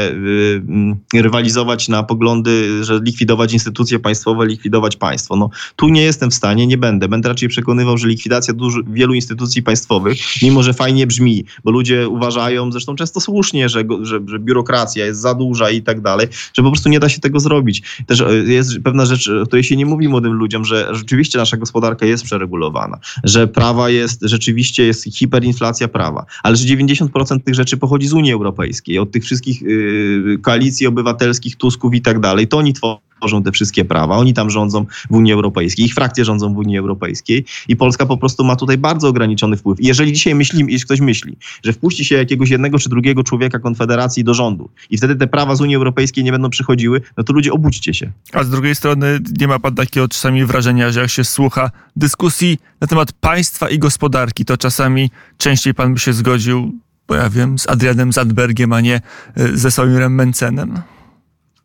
rywalizować 1.14 1.90
na 1.90 2.04
poglądy, 2.04 2.84
że 2.84 3.00
likwidować 3.04 3.54
instytucje 3.54 4.00
państwowe, 4.00 4.46
likwidować 4.46 4.98
państwo. 4.98 5.36
No 5.36 5.50
tu 5.76 5.90
nie 5.90 6.02
jestem 6.02 6.32
w 6.32 6.34
stanie, 6.34 6.68
nie 6.68 6.78
będę. 6.78 7.08
Będę 7.08 7.30
raczej 7.30 7.50
przekonywał, 7.50 7.98
że 7.98 8.08
likwidacja 8.08 8.54
dużo, 8.54 8.80
wielu 8.88 9.14
instytucji 9.14 9.64
państwowych, 9.64 10.18
mimo 10.42 10.64
że 10.64 10.74
fajnie 10.74 11.08
brzmi, 11.08 11.46
bo 11.64 11.72
ludzie 11.72 12.08
uważają, 12.08 12.72
zresztą 12.72 12.96
często 12.96 13.20
słusznie, 13.20 13.70
że, 13.70 13.84
że, 14.02 14.20
że 14.28 14.40
biurokracja 14.40 15.06
jest 15.06 15.22
za 15.22 15.34
duża 15.34 15.70
i 15.70 15.82
tak 15.82 15.93
dalej, 16.02 16.14
dalej, 16.14 16.28
że 16.54 16.64
po 16.64 16.72
prostu 16.72 16.90
nie 16.90 17.00
da 17.00 17.10
się 17.10 17.20
tego 17.20 17.40
zrobić. 17.40 17.82
Też 18.08 18.22
e, 18.22 18.34
jest 18.34 18.80
pewna 18.84 19.06
rzecz, 19.06 19.30
o 19.30 19.46
której 19.46 19.64
się 19.64 19.76
nie 19.76 19.86
mówi 19.86 20.08
młodym 20.08 20.34
ludziom, 20.34 20.66
że 20.66 20.90
rzeczywiście 20.92 21.38
nasza 21.38 21.58
gospodarka 21.58 22.06
jest 22.06 22.24
przeregulowana, 22.24 23.00
że 23.24 23.48
prawa 23.48 23.90
jest, 23.90 24.22
rzeczywiście 24.22 24.84
jest 24.84 25.04
hiperinflacja 25.18 25.88
prawa, 25.88 26.26
ale 26.44 26.56
że 26.56 26.66
90% 26.66 27.40
tych 27.44 27.56
rzeczy 27.56 27.78
pochodzi 27.78 28.08
z 28.08 28.14
Unii 28.14 28.34
Europejskiej, 28.34 29.00
od 29.00 29.12
tych 29.12 29.24
wszystkich 29.24 29.62
yy, 29.62 30.40
koalicji 30.42 30.88
obywatelskich, 30.88 31.56
Tusków 31.56 31.94
i 31.94 32.02
tak 32.02 32.20
dalej. 32.20 32.48
To 32.48 32.58
oni 32.58 32.74
tworzą 32.74 33.14
tworzą 33.24 33.44
te 33.44 33.52
wszystkie 33.52 33.86
prawa. 33.86 34.18
Oni 34.18 34.34
tam 34.34 34.50
rządzą 34.50 34.86
w 35.10 35.16
Unii 35.16 35.34
Europejskiej, 35.34 35.86
ich 35.86 35.94
frakcje 35.94 36.26
rządzą 36.26 36.54
w 36.54 36.58
Unii 36.58 36.78
Europejskiej 36.78 37.46
i 37.68 37.76
Polska 37.76 38.06
po 38.06 38.18
prostu 38.18 38.44
ma 38.44 38.56
tutaj 38.56 38.78
bardzo 38.78 39.08
ograniczony 39.08 39.58
wpływ. 39.58 39.80
I 39.82 39.88
jeżeli 39.88 40.14
dzisiaj 40.14 40.36
myśli, 40.36 40.66
jeśli 40.68 40.86
ktoś 40.86 41.00
myśli, 41.00 41.38
że 41.64 41.74
wpuści 41.74 42.06
się 42.06 42.16
jakiegoś 42.16 42.50
jednego 42.50 42.80
czy 42.80 42.90
drugiego 42.90 43.24
człowieka 43.24 43.60
Konfederacji 43.60 44.24
do 44.24 44.34
rządu 44.34 44.70
i 44.90 44.98
wtedy 44.98 45.16
te 45.16 45.28
prawa 45.28 45.56
z 45.56 45.62
Unii 45.62 45.76
Europejskiej 45.84 46.24
nie 46.24 46.32
będą 46.32 46.50
przychodziły, 46.50 47.02
no 47.18 47.24
to 47.24 47.34
ludzie 47.34 47.54
obudźcie 47.54 47.94
się. 47.94 48.12
A 48.34 48.44
z 48.44 48.50
drugiej 48.50 48.76
strony 48.76 49.20
nie 49.40 49.48
ma 49.48 49.60
pan 49.60 49.76
takiego 49.76 50.08
czasami 50.08 50.46
wrażenia, 50.46 50.92
że 50.92 51.02
jak 51.02 51.10
się 51.10 51.24
słucha 51.24 51.72
dyskusji 51.96 52.58
na 52.82 52.88
temat 52.88 53.12
państwa 53.12 53.70
i 53.70 53.80
gospodarki, 53.80 54.46
to 54.46 54.58
czasami 54.58 55.12
częściej 55.38 55.74
pan 55.74 55.94
by 55.94 56.00
się 56.00 56.14
zgodził, 56.14 56.74
bo 57.08 57.16
ja 57.16 57.30
wiem, 57.30 57.60
z 57.60 57.70
Adrianem 57.70 58.14
Zandbergiem, 58.14 58.74
a 58.74 58.82
nie 58.82 59.02
y, 59.38 59.58
ze 59.58 59.72
Sławimirem 59.72 60.16
Mencenem? 60.16 60.82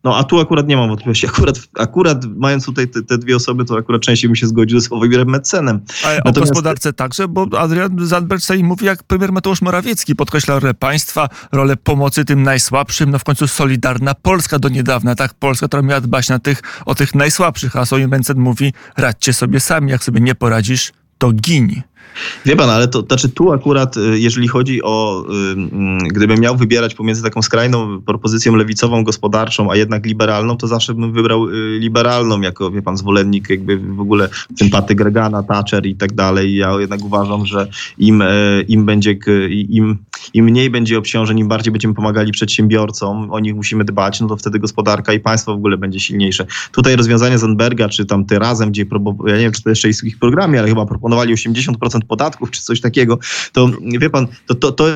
No 0.04 0.16
a 0.16 0.24
tu 0.24 0.40
akurat 0.40 0.68
nie 0.68 0.76
mam 0.76 0.88
wątpliwości. 0.88 1.26
Akurat, 1.26 1.58
akurat 1.78 2.24
mając 2.36 2.64
tutaj 2.64 2.88
te, 2.88 3.02
te 3.02 3.18
dwie 3.18 3.36
osoby, 3.36 3.64
to 3.64 3.78
akurat 3.78 4.02
częściej 4.02 4.28
bym 4.28 4.36
się 4.36 4.46
zgodził 4.46 4.80
ze 4.80 4.86
Sławomirem 4.86 5.28
Mecenem. 5.28 5.80
Ale 6.04 6.16
Natomiast... 6.16 6.38
o 6.38 6.40
gospodarce 6.40 6.92
także, 6.92 7.28
bo 7.28 7.46
Adrian 7.58 8.06
Zandberg 8.06 8.42
mówi 8.62 8.86
jak 8.86 9.02
premier 9.02 9.32
Mateusz 9.32 9.62
Morawiecki, 9.62 10.16
podkreśla 10.16 10.60
rolę 10.60 10.74
państwa, 10.74 11.28
rolę 11.52 11.76
pomocy 11.76 12.24
tym 12.24 12.42
najsłabszym, 12.42 13.10
no 13.10 13.18
w 13.18 13.24
końcu 13.24 13.48
Solidarna 13.48 14.14
Polska 14.14 14.58
do 14.58 14.68
niedawna, 14.68 15.14
tak? 15.14 15.34
Polska, 15.34 15.66
która 15.66 15.82
miała 15.82 16.00
dbać 16.00 16.28
na 16.28 16.38
tych, 16.38 16.62
o 16.86 16.94
tych 16.94 17.14
najsłabszych, 17.14 17.76
a 17.76 17.86
Sławomir 17.86 18.08
Mencen 18.08 18.38
mówi 18.38 18.72
radźcie 18.96 19.32
sobie 19.32 19.60
sami, 19.60 19.90
jak 19.90 20.04
sobie 20.04 20.20
nie 20.20 20.34
poradzisz, 20.34 20.92
to 21.18 21.32
gin. 21.32 21.82
Wie 22.44 22.56
pan, 22.56 22.70
ale 22.70 22.88
to 22.88 23.02
znaczy 23.02 23.28
tu 23.28 23.52
akurat, 23.52 23.96
y, 23.96 24.18
jeżeli 24.18 24.48
chodzi 24.48 24.82
o, 24.82 25.24
y, 26.04 26.08
gdybym 26.08 26.40
miał 26.40 26.56
wybierać 26.56 26.94
pomiędzy 26.94 27.22
taką 27.22 27.42
skrajną 27.42 28.02
propozycją 28.02 28.56
lewicową, 28.56 29.04
gospodarczą, 29.04 29.70
a 29.70 29.76
jednak 29.76 30.06
liberalną, 30.06 30.56
to 30.56 30.66
zawsze 30.66 30.94
bym 30.94 31.12
wybrał 31.12 31.48
y, 31.48 31.78
liberalną, 31.78 32.40
jako, 32.40 32.70
wie 32.70 32.82
pan, 32.82 32.96
zwolennik 32.96 33.50
jakby 33.50 33.78
w 33.78 34.00
ogóle 34.00 34.28
sympatyk 34.58 35.00
Reagana, 35.00 35.42
Thatcher 35.42 35.86
i 35.86 35.94
tak 35.94 36.12
dalej. 36.12 36.56
Ja 36.56 36.80
jednak 36.80 37.04
uważam, 37.04 37.46
że 37.46 37.68
im, 37.98 38.22
im 38.68 38.86
będzie, 38.86 39.18
im, 39.50 39.98
im 40.34 40.44
mniej 40.44 40.70
będzie 40.70 40.98
obciążeń, 40.98 41.38
im 41.38 41.48
bardziej 41.48 41.72
będziemy 41.72 41.94
pomagali 41.94 42.32
przedsiębiorcom, 42.32 43.30
o 43.30 43.40
nich 43.40 43.54
musimy 43.54 43.84
dbać, 43.84 44.20
no 44.20 44.28
to 44.28 44.36
wtedy 44.36 44.58
gospodarka 44.58 45.12
i 45.12 45.20
państwo 45.20 45.52
w 45.52 45.56
ogóle 45.56 45.76
będzie 45.76 46.00
silniejsze. 46.00 46.46
Tutaj 46.72 46.96
rozwiązania 46.96 47.38
Zandberga, 47.38 47.88
czy 47.88 48.06
tam 48.06 48.24
ty 48.24 48.38
razem, 48.38 48.70
gdzie, 48.70 48.86
ja 49.26 49.36
nie 49.36 49.42
wiem, 49.42 49.52
czy 49.52 49.62
to 49.62 49.70
jeszcze 49.70 49.88
jest 49.88 50.00
w 50.00 50.04
ich 50.04 50.18
programie, 50.18 50.58
ale 50.58 50.68
chyba 50.68 50.86
proponowali 50.86 51.34
80% 51.34 51.72
podatków 52.08 52.50
czy 52.50 52.62
coś 52.62 52.80
takiego, 52.80 53.18
to 53.52 53.70
wie 53.82 54.10
pan, 54.10 54.26
to, 54.46 54.54
to, 54.54 54.72
to 54.72 54.86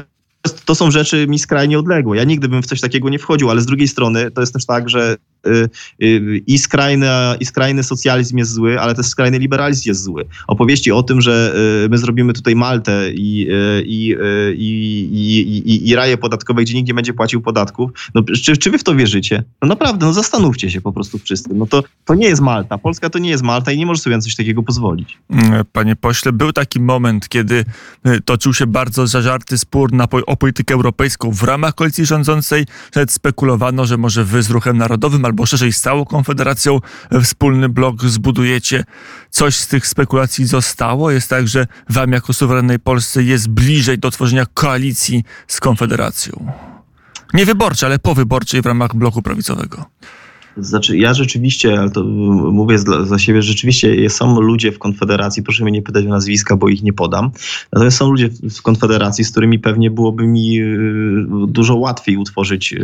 to 0.65 0.75
są 0.75 0.91
rzeczy 0.91 1.27
mi 1.27 1.39
skrajnie 1.39 1.79
odległe. 1.79 2.17
Ja 2.17 2.25
nigdy 2.25 2.49
bym 2.49 2.63
w 2.63 2.67
coś 2.67 2.81
takiego 2.81 3.09
nie 3.09 3.19
wchodził, 3.19 3.51
ale 3.51 3.61
z 3.61 3.67
drugiej 3.67 3.89
strony 3.89 4.31
to 4.31 4.41
jest 4.41 4.53
też 4.53 4.67
tak, 4.67 4.89
że 4.89 5.17
i 6.47 6.59
skrajny, 6.59 7.07
i 7.41 7.45
skrajny 7.45 7.83
socjalizm 7.83 8.39
jest 8.39 8.53
zły, 8.53 8.81
ale 8.81 8.95
też 8.95 9.07
skrajny 9.07 9.39
liberalizm 9.39 9.89
jest 9.89 10.03
zły. 10.03 10.27
Opowieści 10.47 10.93
o 10.93 11.03
tym, 11.03 11.21
że 11.21 11.55
y, 11.85 11.89
my 11.89 11.99
zrobimy 11.99 12.33
tutaj 12.33 12.57
Maltę 12.57 13.11
i, 13.13 13.49
i, 13.85 14.17
i, 14.57 15.63
i, 15.67 15.89
i 15.89 15.95
raje 15.95 16.17
podatkowe, 16.17 16.63
gdzie 16.63 16.75
nikt 16.75 16.89
nie 16.89 16.95
będzie 16.95 17.13
płacił 17.15 17.41
podatków, 17.41 17.91
no, 18.15 18.23
czy, 18.23 18.57
czy 18.57 18.71
wy 18.71 18.79
w 18.79 18.85
to 18.85 18.95
wierzycie? 18.95 19.45
No 19.63 19.69
naprawdę, 19.69 20.07
no 20.07 20.13
zastanówcie 20.13 20.71
się 20.71 20.81
po 20.81 20.93
prostu 20.93 21.19
wszyscy. 21.19 21.51
No 21.55 21.67
to, 21.67 21.83
to 22.05 22.15
nie 22.15 22.27
jest 22.27 22.43
Malta. 22.43 22.79
Polska 22.79 23.11
to 23.11 23.19
nie 23.19 23.31
jest 23.31 23.43
Malta 23.43 23.73
i 23.73 23.79
nie 23.79 23.87
może 23.87 24.01
sobie 24.01 24.17
na 24.17 24.23
coś 24.23 24.37
takiego 24.37 24.63
pozwolić. 24.63 25.19
Mm, 25.31 25.65
panie 25.73 25.97
pośle, 25.97 26.33
był 26.33 26.53
taki 26.53 26.81
moment, 26.81 27.29
kiedy 27.29 27.65
toczył 28.25 28.55
się 28.55 28.67
bardzo 28.67 29.07
zażarty 29.07 29.59
spór 29.59 29.93
na, 29.93 30.09
o 30.27 30.37
politykę 30.37 30.75
europejską 30.75 31.31
w 31.31 31.43
ramach 31.43 31.75
koalicji 31.75 32.07
rządzącej. 32.07 32.67
Nawet 32.95 33.13
spekulowano, 33.13 33.87
że 33.87 33.97
może 33.97 34.25
wy 34.25 34.43
z 34.43 34.51
ruchem 34.51 34.77
narodowym 34.77 35.25
albo 35.33 35.47
szerzej 35.47 35.73
z 35.73 35.81
całą 35.81 36.05
Konfederacją 36.05 36.79
wspólny 37.23 37.69
blok 37.69 38.05
zbudujecie. 38.05 38.85
Coś 39.31 39.57
z 39.57 39.67
tych 39.67 39.87
spekulacji 39.87 40.47
zostało? 40.47 41.11
Jest 41.11 41.31
tak, 41.31 41.49
że 41.49 41.67
wam 41.89 42.13
jako 42.13 42.33
suwerennej 42.33 42.79
Polsce 42.79 43.23
jest 43.23 43.49
bliżej 43.49 43.99
do 43.99 44.11
tworzenia 44.11 44.47
koalicji 44.55 45.25
z 45.47 45.61
Konfederacją? 45.61 46.53
Nie 47.35 47.47
wyborczej, 47.47 47.87
ale 47.87 47.99
powyborczej 47.99 48.63
w 48.63 48.67
ramach 48.67 48.95
bloku 48.97 49.23
prawicowego. 49.23 49.85
Znaczy, 50.57 50.97
ja 50.97 51.15
rzeczywiście, 51.15 51.81
ale 51.81 51.91
to 51.91 52.05
mówię 52.05 52.79
za, 52.79 53.19
siebie, 53.19 53.43
rzeczywiście 53.43 54.11
są 54.11 54.41
ludzie 54.41 54.73
w 54.73 54.79
Konfederacji, 54.79 55.43
proszę 55.43 55.65
mnie 55.65 55.73
nie 55.73 55.83
pytać 55.83 56.07
o 56.07 56.09
nazwiska, 56.09 56.57
bo 56.57 56.69
ich 56.69 56.83
nie 56.83 56.93
podam. 56.93 57.31
Natomiast 57.73 57.97
są 57.97 58.11
ludzie 58.11 58.29
w 58.29 58.63
Konfederacji, 58.63 59.25
z 59.25 59.31
którymi 59.31 59.59
pewnie 59.59 59.91
byłoby 59.91 60.27
mi 60.27 60.61
y, 60.61 61.27
dużo 61.49 61.77
łatwiej 61.77 62.17
utworzyć 62.17 62.73
y, 62.73 62.81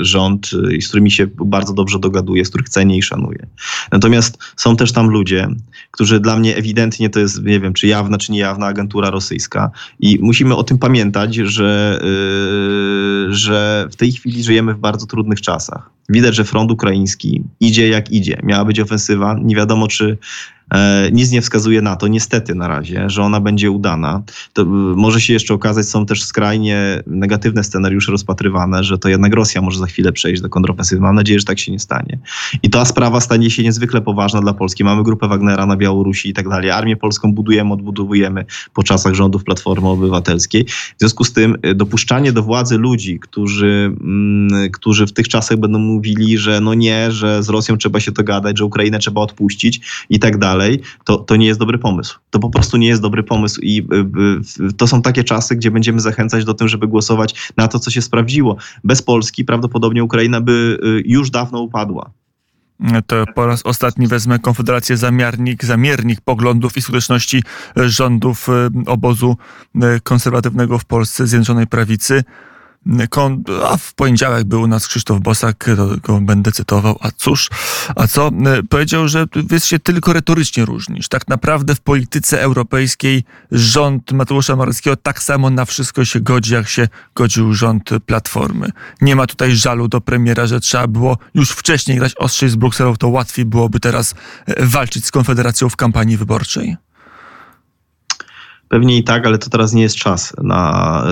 rząd 0.00 0.50
y, 0.52 0.76
i 0.76 0.82
z 0.82 0.88
którymi 0.88 1.10
się 1.10 1.26
bardzo 1.26 1.72
dobrze 1.72 1.98
dogaduję, 1.98 2.44
z 2.44 2.48
których 2.48 2.68
cenię 2.68 2.98
i 2.98 3.02
szanuję. 3.02 3.46
Natomiast 3.92 4.38
są 4.56 4.76
też 4.76 4.92
tam 4.92 5.08
ludzie, 5.08 5.48
którzy 5.90 6.20
dla 6.20 6.36
mnie 6.36 6.56
ewidentnie 6.56 7.10
to 7.10 7.20
jest, 7.20 7.44
nie 7.44 7.60
wiem, 7.60 7.72
czy 7.72 7.86
jawna, 7.86 8.18
czy 8.18 8.32
niejawna 8.32 8.66
agentura 8.66 9.10
rosyjska. 9.10 9.70
I 10.00 10.18
musimy 10.20 10.56
o 10.56 10.64
tym 10.64 10.78
pamiętać, 10.78 11.34
że, 11.34 12.00
że 13.28 13.88
w 13.92 13.96
tej 13.96 14.12
chwili 14.12 14.44
żyjemy 14.44 14.74
w 14.74 14.78
bardzo 14.78 15.06
trudnych 15.06 15.40
czasach. 15.40 15.90
Widać, 16.08 16.34
że 16.34 16.44
front 16.44 16.70
ukraiński 16.70 17.42
idzie 17.60 17.88
jak 17.88 18.12
idzie. 18.12 18.40
Miała 18.42 18.64
być 18.64 18.80
ofensywa. 18.80 19.36
Nie 19.42 19.56
wiadomo, 19.56 19.88
czy 19.88 20.18
nic 21.12 21.30
nie 21.30 21.42
wskazuje 21.42 21.82
na 21.82 21.96
to, 21.96 22.08
niestety 22.08 22.54
na 22.54 22.68
razie, 22.68 23.10
że 23.10 23.22
ona 23.22 23.40
będzie 23.40 23.70
udana. 23.70 24.22
To 24.52 24.64
może 24.96 25.20
się 25.20 25.32
jeszcze 25.32 25.54
okazać, 25.54 25.86
są 25.86 26.06
też 26.06 26.24
skrajnie 26.24 27.02
negatywne 27.06 27.64
scenariusze 27.64 28.12
rozpatrywane, 28.12 28.84
że 28.84 28.98
to 28.98 29.08
jednak 29.08 29.34
Rosja 29.34 29.60
może 29.60 29.78
za 29.78 29.86
chwilę 29.86 30.12
przejść 30.12 30.42
do 30.42 30.48
kontrofensywy. 30.48 31.02
Mam 31.02 31.14
nadzieję, 31.14 31.38
że 31.38 31.44
tak 31.44 31.58
się 31.58 31.72
nie 31.72 31.78
stanie. 31.78 32.18
I 32.62 32.70
ta 32.70 32.84
sprawa 32.84 33.20
stanie 33.20 33.50
się 33.50 33.62
niezwykle 33.62 34.00
poważna 34.00 34.40
dla 34.40 34.54
Polski. 34.54 34.84
Mamy 34.84 35.02
grupę 35.02 35.28
Wagnera 35.28 35.66
na 35.66 35.76
Białorusi 35.76 36.28
i 36.28 36.32
tak 36.32 36.48
dalej. 36.48 36.70
Armię 36.70 36.96
polską 36.96 37.32
budujemy, 37.32 37.72
odbudowujemy 37.72 38.44
po 38.74 38.82
czasach 38.82 39.14
rządów 39.14 39.44
Platformy 39.44 39.88
Obywatelskiej. 39.88 40.64
W 40.64 40.94
związku 40.98 41.24
z 41.24 41.32
tym 41.32 41.58
e, 41.62 41.74
dopuszczanie 41.74 42.32
do 42.32 42.42
władzy 42.42 42.78
ludzi, 42.78 43.20
którzy, 43.20 43.96
mm, 44.00 44.70
którzy 44.70 45.06
w 45.06 45.12
tych 45.12 45.28
czasach 45.28 45.58
będą 45.58 45.78
mówili, 45.78 46.38
że 46.38 46.60
no 46.60 46.74
nie, 46.74 47.12
że 47.12 47.42
z 47.42 47.48
Rosją 47.48 47.76
trzeba 47.76 48.00
się 48.00 48.12
to 48.12 48.22
gadać, 48.22 48.58
że 48.58 48.64
Ukrainę 48.64 48.98
trzeba 48.98 49.20
odpuścić 49.20 49.80
i 50.10 50.18
tak 50.18 50.38
dalej 50.38 50.59
dalej, 50.60 50.80
to, 51.04 51.16
to 51.16 51.36
nie 51.36 51.46
jest 51.46 51.60
dobry 51.60 51.78
pomysł. 51.78 52.18
To 52.30 52.38
po 52.38 52.50
prostu 52.50 52.76
nie 52.76 52.88
jest 52.88 53.02
dobry 53.02 53.22
pomysł 53.22 53.60
i 53.60 53.78
y, 54.60 54.66
y, 54.68 54.72
to 54.72 54.86
są 54.86 55.02
takie 55.02 55.24
czasy, 55.24 55.56
gdzie 55.56 55.70
będziemy 55.70 56.00
zachęcać 56.00 56.44
do 56.44 56.54
tym, 56.54 56.68
żeby 56.68 56.88
głosować 56.88 57.52
na 57.56 57.68
to, 57.68 57.78
co 57.78 57.90
się 57.90 58.02
sprawdziło. 58.02 58.56
Bez 58.84 59.02
Polski 59.02 59.44
prawdopodobnie 59.44 60.04
Ukraina 60.04 60.40
by 60.40 60.78
y, 60.84 61.02
już 61.06 61.30
dawno 61.30 61.60
upadła. 61.60 62.10
To 63.06 63.24
po 63.34 63.46
raz 63.46 63.62
ostatni 63.66 64.06
wezmę 64.06 64.38
Konfederację 64.38 64.96
zamiarnik, 64.96 65.64
zamiernik 65.64 66.20
poglądów 66.20 66.76
i 66.76 66.82
skuteczności 66.82 67.42
rządów 67.76 68.48
obozu 68.86 69.36
konserwatywnego 70.02 70.78
w 70.78 70.84
Polsce, 70.84 71.26
Zjednoczonej 71.26 71.66
Prawicy. 71.66 72.24
A 73.68 73.76
w 73.76 73.94
poniedziałek 73.94 74.44
był 74.44 74.62
u 74.62 74.66
nas 74.66 74.88
Krzysztof 74.88 75.20
Bosak, 75.20 75.70
go 76.02 76.20
będę 76.20 76.52
cytował. 76.52 76.98
A 77.00 77.10
cóż, 77.10 77.50
a 77.96 78.06
co? 78.06 78.30
Powiedział, 78.68 79.08
że 79.08 79.26
wy 79.32 79.60
się 79.60 79.78
tylko 79.78 80.12
retorycznie 80.12 80.64
różnisz. 80.64 81.08
Tak 81.08 81.28
naprawdę 81.28 81.74
w 81.74 81.80
polityce 81.80 82.42
europejskiej 82.42 83.24
rząd 83.50 84.12
Mateusza 84.12 84.56
Morawieckiego 84.56 84.96
tak 84.96 85.22
samo 85.22 85.50
na 85.50 85.64
wszystko 85.64 86.04
się 86.04 86.20
godzi, 86.20 86.54
jak 86.54 86.68
się 86.68 86.88
godził 87.14 87.54
rząd 87.54 87.90
Platformy. 88.06 88.70
Nie 89.00 89.16
ma 89.16 89.26
tutaj 89.26 89.56
żalu 89.56 89.88
do 89.88 90.00
premiera, 90.00 90.46
że 90.46 90.60
trzeba 90.60 90.86
było 90.86 91.18
już 91.34 91.50
wcześniej 91.50 91.98
grać 91.98 92.14
ostrzej 92.16 92.48
z 92.48 92.56
Brukselą, 92.56 92.96
to 92.96 93.08
łatwiej 93.08 93.44
byłoby 93.44 93.80
teraz 93.80 94.14
e, 94.46 94.66
walczyć 94.66 95.06
z 95.06 95.10
Konfederacją 95.10 95.68
w 95.68 95.76
kampanii 95.76 96.16
wyborczej. 96.16 96.76
Pewnie 98.70 98.96
i 98.96 99.04
tak, 99.04 99.26
ale 99.26 99.38
to 99.38 99.50
teraz 99.50 99.72
nie 99.72 99.82
jest 99.82 99.96
czas 99.96 100.32
na 100.42 101.04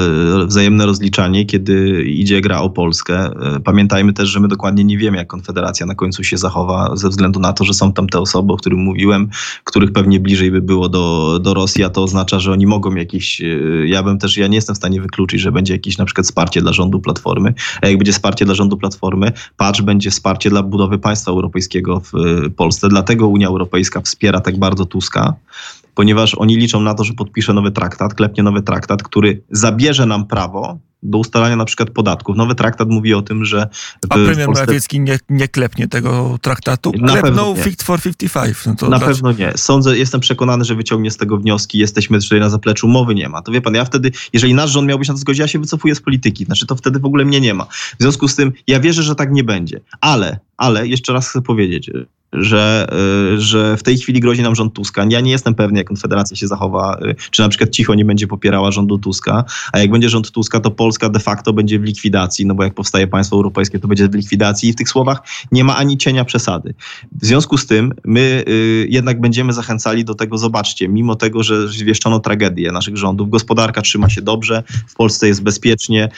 e, 0.43 0.47
wzajemne 0.47 0.87
rozliczanie, 0.87 1.45
kiedy 1.45 2.03
idzie 2.03 2.41
gra 2.41 2.61
o 2.61 2.71
Polskę. 2.71 3.17
E, 3.17 3.61
pamiętajmy 3.61 4.13
też, 4.13 4.29
że 4.29 4.41
my 4.41 4.49
dokładnie 4.49 4.85
nie 4.85 4.99
wiemy, 4.99 5.17
jak 5.17 5.27
Konfederacja 5.27 5.87
na 5.87 5.95
końcu 5.95 6.25
się 6.25 6.37
zachowa, 6.37 6.97
ze 6.97 7.09
względu 7.09 7.41
na 7.41 7.53
to, 7.53 7.65
że 7.65 7.75
są 7.75 7.93
tam 7.93 8.09
te 8.09 8.21
osoby, 8.21 8.53
o 8.53 8.57
których 8.57 8.79
mówiłem, 8.79 9.29
których 9.65 9.93
pewnie 9.93 10.21
bliżej 10.21 10.51
by 10.51 10.61
było 10.61 10.89
do, 10.89 11.39
do 11.43 11.55
Rosji, 11.55 11.85
a 11.85 11.91
to 11.91 12.03
oznacza, 12.03 12.41
że 12.41 12.53
oni 12.53 12.67
mogą 12.67 12.95
jakieś. 12.95 13.41
E, 13.41 13.47
ja 13.87 14.03
bym 14.03 14.19
też, 14.19 14.37
ja 14.37 14.47
nie 14.47 14.57
jestem 14.57 14.75
w 14.75 14.79
stanie 14.79 15.01
wykluczyć, 15.01 15.41
że 15.41 15.53
będzie 15.53 15.73
jakieś 15.73 15.99
na 15.99 16.05
przykład 16.05 16.27
wsparcie 16.27 16.61
dla 16.61 16.73
rządu 16.73 17.01
Platformy. 17.01 17.55
A 17.83 17.89
jak 17.89 17.99
będzie 17.99 18.13
wsparcie 18.13 18.45
dla 18.45 18.55
rządu 18.55 18.77
Platformy, 18.77 19.33
patrz, 19.57 19.83
będzie 19.83 20.11
wsparcie 20.11 20.51
dla 20.51 20.63
budowy 20.63 20.99
państwa 20.99 21.31
europejskiego 21.31 22.03
w 22.13 22.13
Polsce. 22.57 22.89
Dlatego 22.89 23.29
Unia 23.29 23.49
Europejska 23.49 24.01
wspiera 24.01 24.41
tak 24.41 24.59
bardzo 24.59 24.87
Tuska 24.87 25.35
ponieważ 25.99 26.35
oni 26.35 26.57
liczą 26.57 26.81
na 26.81 26.95
to, 26.95 27.05
że 27.05 27.13
podpisze 27.13 27.55
nowy 27.55 27.71
traktat, 27.71 28.15
klepnie 28.15 28.43
nowy 28.43 28.63
traktat, 28.63 29.03
który 29.03 29.43
zabierze 29.51 30.07
nam 30.07 30.27
prawo 30.27 30.79
do 31.03 31.19
ustalania 31.19 31.57
na 31.57 31.65
przykład 31.65 31.91
podatków. 31.91 32.37
Nowy 32.37 32.55
traktat 32.55 32.89
mówi 32.89 33.15
o 33.15 33.23
tym, 33.23 33.45
że... 33.45 33.69
A 34.09 34.15
premier 34.15 34.47
Polsce... 34.47 34.63
Morawiecki 34.63 35.01
nie, 35.01 35.19
nie 35.31 35.49
klepnie 35.49 35.89
tego 35.89 36.39
traktatu? 36.43 36.93
Na 36.99 37.17
pewno 37.17 37.55
nie. 37.57 37.63
Fit 37.63 37.83
for 37.83 38.03
55. 38.03 38.81
No 38.83 38.89
na 38.89 38.99
pewno 38.99 39.33
nie. 39.33 39.53
Sądzę, 39.57 39.99
jestem 39.99 40.21
przekonany, 40.21 40.65
że 40.65 40.75
wyciągnie 40.75 41.11
z 41.11 41.17
tego 41.17 41.39
wnioski. 41.39 41.79
Jesteśmy 41.79 42.21
tutaj 42.21 42.41
na 42.41 42.51
zapleczu, 42.51 42.89
mowy 42.89 43.15
nie 43.15 43.29
ma. 43.29 43.43
To 43.43 43.53
wie 43.53 43.61
pan, 43.61 43.75
ja 43.75 43.85
wtedy, 43.85 44.13
jeżeli 44.33 44.55
nasz 44.55 44.71
rząd 44.71 44.89
miałby 44.89 45.05
się 45.05 45.13
na 45.13 45.17
to 45.17 45.21
zgodzić, 45.21 45.41
ja 45.41 45.49
się 45.49 45.59
wycofuję 45.59 45.95
z 45.95 46.01
polityki. 46.01 46.45
Znaczy 46.45 46.67
to 46.67 46.77
wtedy 46.77 46.99
w 46.99 47.05
ogóle 47.05 47.25
mnie 47.25 47.41
nie 47.41 47.55
ma. 47.55 47.65
W 47.65 47.97
związku 48.01 48.29
z 48.29 48.37
tym 48.37 48.53
ja 48.67 48.81
wierzę, 48.81 49.03
że 49.03 49.15
tak 49.15 49.33
nie 49.33 49.45
będzie. 49.45 49.81
Ale, 50.01 50.39
ale 50.57 50.87
jeszcze 50.87 51.13
raz 51.13 51.29
chcę 51.29 51.43
powiedzieć, 51.43 51.91
że, 52.33 52.87
y, 53.35 53.41
że 53.41 53.77
w 53.77 53.83
tej 53.83 53.99
chwili 53.99 54.21
grozi 54.21 54.43
nam 54.43 54.55
rząd 54.55 54.75
Tuska. 54.75 55.07
Ja 55.11 55.21
nie 55.21 55.31
jestem 55.31 55.55
pewny, 55.55 55.79
jak 55.79 55.87
Konfederacja 55.87 56.37
się 56.37 56.47
zachowa, 56.47 56.99
y, 57.03 57.15
czy 57.31 57.43
na 57.43 57.49
przykład 57.49 57.71
cicho 57.71 57.95
nie 57.95 58.05
będzie 58.05 58.27
popierała 58.27 58.71
rządu 58.71 58.99
Tuska, 58.99 59.45
a 59.73 59.79
jak 59.79 59.91
będzie 59.91 60.09
rząd 60.09 60.31
Tuska, 60.31 60.61
to 60.61 60.71
Polska 60.71 61.09
de 61.09 61.21
facto 61.21 61.53
będzie 61.53 61.79
w 61.79 61.83
likwidacji, 61.83 62.47
no 62.47 62.55
bo 62.55 62.65
jak 62.65 62.75
powstaje 62.75 63.07
państwo 63.07 63.37
europejskie, 63.37 63.79
to 63.79 63.89
będzie 63.89 64.09
w 64.09 64.15
likwidacji 64.15 64.69
i 64.69 64.73
w 64.73 64.77
tych 64.77 64.89
słowach 64.89 65.23
nie 65.53 65.65
ma 65.65 65.77
ani 65.77 65.99
cienia 65.99 66.25
przesady. 66.25 66.75
W 67.23 67.27
związku 67.27 67.59
z 67.59 67.67
tym 67.67 67.93
my 68.05 68.45
y, 68.49 68.87
jednak 68.91 69.21
będziemy 69.21 69.53
zachęcali 69.53 70.05
do 70.05 70.15
tego, 70.15 70.39
zobaczcie, 70.39 70.89
mimo 70.89 71.15
tego, 71.15 71.43
że 71.43 71.69
zwieszczono 71.69 72.21
tragedię 72.21 72.73
naszych 72.73 72.97
rządów, 72.97 73.31
gospodarka 73.31 73.83
trzyma 73.83 74.09
się 74.09 74.23
dobrze, 74.23 74.63
w 74.87 74.95
Polsce 74.95 75.29
jest 75.29 75.43
bezpiecznie, 75.43 76.09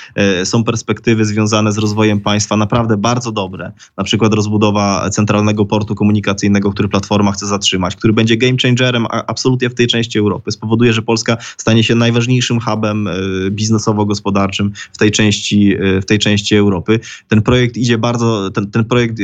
są 0.45 0.65
perspektywy 0.65 1.25
związane 1.25 1.73
z 1.73 1.79
rozwojem 1.79 2.21
państwa 2.21 2.57
naprawdę 2.57 2.97
bardzo 2.97 3.33
dobre, 3.33 3.73
na 3.97 4.05
przykład 4.05 4.35
rozbudowa 4.35 5.11
centralnego 5.11 5.65
portu 5.65 5.95
komunikacyjnego, 6.01 6.73
który 6.73 6.89
Platforma 6.89 7.33
chce 7.33 7.47
zatrzymać, 7.47 7.97
który 7.97 8.13
będzie 8.13 8.37
game 8.37 8.57
changerem 8.63 9.07
absolutnie 9.27 9.71
w 9.71 9.75
tej 9.75 9.87
części 9.87 10.19
Europy. 10.19 10.53
Spowoduje, 10.53 10.93
że 10.93 11.03
Polska 11.03 11.37
stanie 11.57 11.85
się 11.85 11.95
najważniejszym 11.95 12.61
hubem 12.61 13.09
e, 13.09 13.13
biznesowo-gospodarczym 13.51 14.73
w 14.93 14.99
tej 14.99 15.11
części, 15.11 15.75
e, 15.75 16.01
w 16.01 16.07
tej 16.07 16.19
części 16.19 16.57
Europy. 16.57 17.01
Ten 17.29 17.43
projekt 17.43 17.77
idzie 17.77 17.99
bardzo, 17.99 18.51
ten, 18.51 18.71
ten, 18.71 18.85
projekt, 18.85 19.21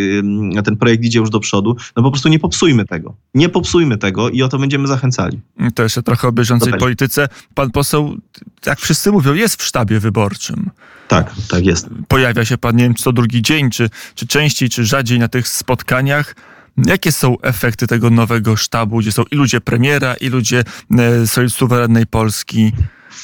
e, 0.56 0.62
ten 0.62 0.76
projekt 0.76 1.04
idzie 1.04 1.18
już 1.18 1.30
do 1.30 1.40
przodu. 1.40 1.76
No 1.97 2.02
po 2.02 2.11
prostu 2.11 2.28
nie 2.28 2.38
popsujmy 2.38 2.85
tego. 2.85 3.14
Nie 3.35 3.49
popsujmy 3.49 3.99
tego 3.99 4.30
i 4.30 4.42
o 4.42 4.49
to 4.49 4.59
będziemy 4.59 4.88
zachęcali. 4.88 5.40
To 5.75 5.83
jeszcze 5.83 6.02
trochę 6.02 6.28
o 6.28 6.33
bieżącej 6.33 6.73
polityce. 6.73 7.28
Pan 7.54 7.71
poseł, 7.71 8.16
jak 8.66 8.80
wszyscy 8.80 9.12
mówią, 9.12 9.35
jest 9.35 9.62
w 9.62 9.64
sztabie 9.64 10.00
wyborczym. 10.00 10.71
Tak, 11.09 11.35
tak 11.49 11.66
jest. 11.66 11.88
Pojawia 12.09 12.45
się 12.45 12.59
pan, 12.59 12.76
nie 12.76 12.83
wiem, 12.83 12.95
to 12.95 13.12
drugi 13.12 13.42
dzień, 13.42 13.71
czy, 13.71 13.90
czy 14.14 14.26
częściej, 14.26 14.68
czy 14.68 14.85
rzadziej 14.85 15.18
na 15.18 15.28
tych 15.28 15.49
spotkaniach. 15.49 16.35
Jakie 16.85 17.12
są 17.12 17.40
efekty 17.40 17.87
tego 17.87 18.11
nowego 18.11 18.56
sztabu, 18.56 18.99
gdzie 18.99 19.12
są 19.12 19.23
i 19.30 19.37
ludzie 19.37 19.61
premiera, 19.61 20.14
i 20.14 20.28
ludzie 20.28 20.64
e, 21.38 21.49
suwerennej 21.49 22.06
Polski? 22.06 22.73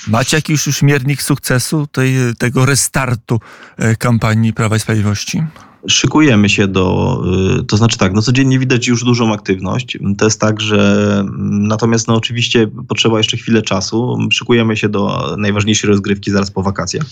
Macie 0.09 0.37
jakiś 0.37 0.67
już 0.67 0.83
miernik 0.83 1.23
sukcesu 1.23 1.87
tej, 1.87 2.15
tego 2.39 2.67
restartu 2.67 3.41
e, 3.77 3.97
kampanii 3.97 4.53
Prawa 4.53 4.77
i 4.77 4.81
Sprawiedliwości? 4.81 5.43
Szykujemy 5.89 6.49
się 6.49 6.69
do, 6.69 7.19
y, 7.61 7.65
to 7.65 7.77
znaczy 7.77 7.99
tak, 7.99 8.13
no 8.13 8.23
codziennie 8.23 8.59
widać 8.59 8.87
już 8.87 9.05
dużą 9.05 9.33
aktywność. 9.33 9.99
To 10.19 10.25
jest 10.25 10.41
tak, 10.41 10.61
że 10.61 11.25
natomiast 11.39 12.09
no 12.09 12.15
oczywiście 12.15 12.69
potrzeba 12.89 13.19
jeszcze 13.19 13.37
chwilę 13.37 13.63
czasu. 13.63 14.19
Szykujemy 14.31 14.77
się 14.77 14.89
do 14.89 15.35
najważniejszej 15.39 15.91
rozgrywki 15.91 16.31
zaraz 16.31 16.51
po 16.51 16.63
wakacjach. 16.63 17.07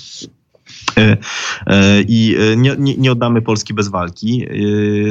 E, 0.97 1.17
e, 1.67 2.03
I 2.03 2.37
e, 2.37 2.57
nie, 2.57 2.77
nie, 2.79 2.97
nie, 2.97 3.13
oddamy 3.13 3.43
Polski 3.43 3.75
bez 3.75 3.89
walki, 3.89 4.47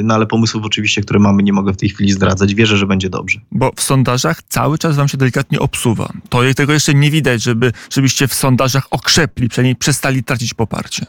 no 0.03 0.13
ale 0.13 0.25
pomysłów 0.25 0.65
oczywiście, 0.65 1.01
które 1.01 1.19
mamy, 1.19 1.43
nie 1.43 1.53
mogę 1.53 1.73
w 1.73 1.77
tej 1.77 1.89
chwili 1.89 2.11
zdradzać. 2.11 2.55
Wierzę, 2.55 2.77
że 2.77 2.87
będzie 2.87 3.09
dobrze. 3.09 3.39
Bo 3.51 3.71
w 3.75 3.81
sondażach 3.81 4.41
cały 4.49 4.77
czas 4.77 4.95
wam 4.95 5.07
się 5.07 5.17
delikatnie 5.17 5.59
obsuwa. 5.59 6.13
To 6.29 6.39
tego 6.55 6.73
jeszcze 6.73 6.93
nie 6.93 7.11
widać, 7.11 7.43
żeby, 7.43 7.71
żebyście 7.89 8.27
w 8.27 8.33
sondażach 8.33 8.87
okrzepli, 8.91 9.49
przynajmniej 9.49 9.75
przestali 9.75 10.23
tracić 10.23 10.53
poparcie. 10.53 11.05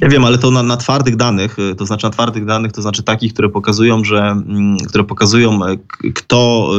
Ja 0.00 0.08
wiem, 0.08 0.24
ale 0.24 0.38
to 0.38 0.50
na, 0.50 0.62
na, 0.62 0.76
twardych 0.76 1.16
danych, 1.16 1.58
y, 1.58 1.74
to 1.74 1.86
znaczy 1.86 2.06
na 2.06 2.10
twardych 2.10 2.44
danych, 2.44 2.72
to 2.72 2.82
znaczy 2.82 3.02
takich, 3.02 3.32
które 3.32 3.48
pokazują, 3.48 4.04
że, 4.04 4.20
mm, 4.20 4.76
które 4.88 5.04
pokazują, 5.04 5.64
e, 5.64 5.76
kto 6.14 6.70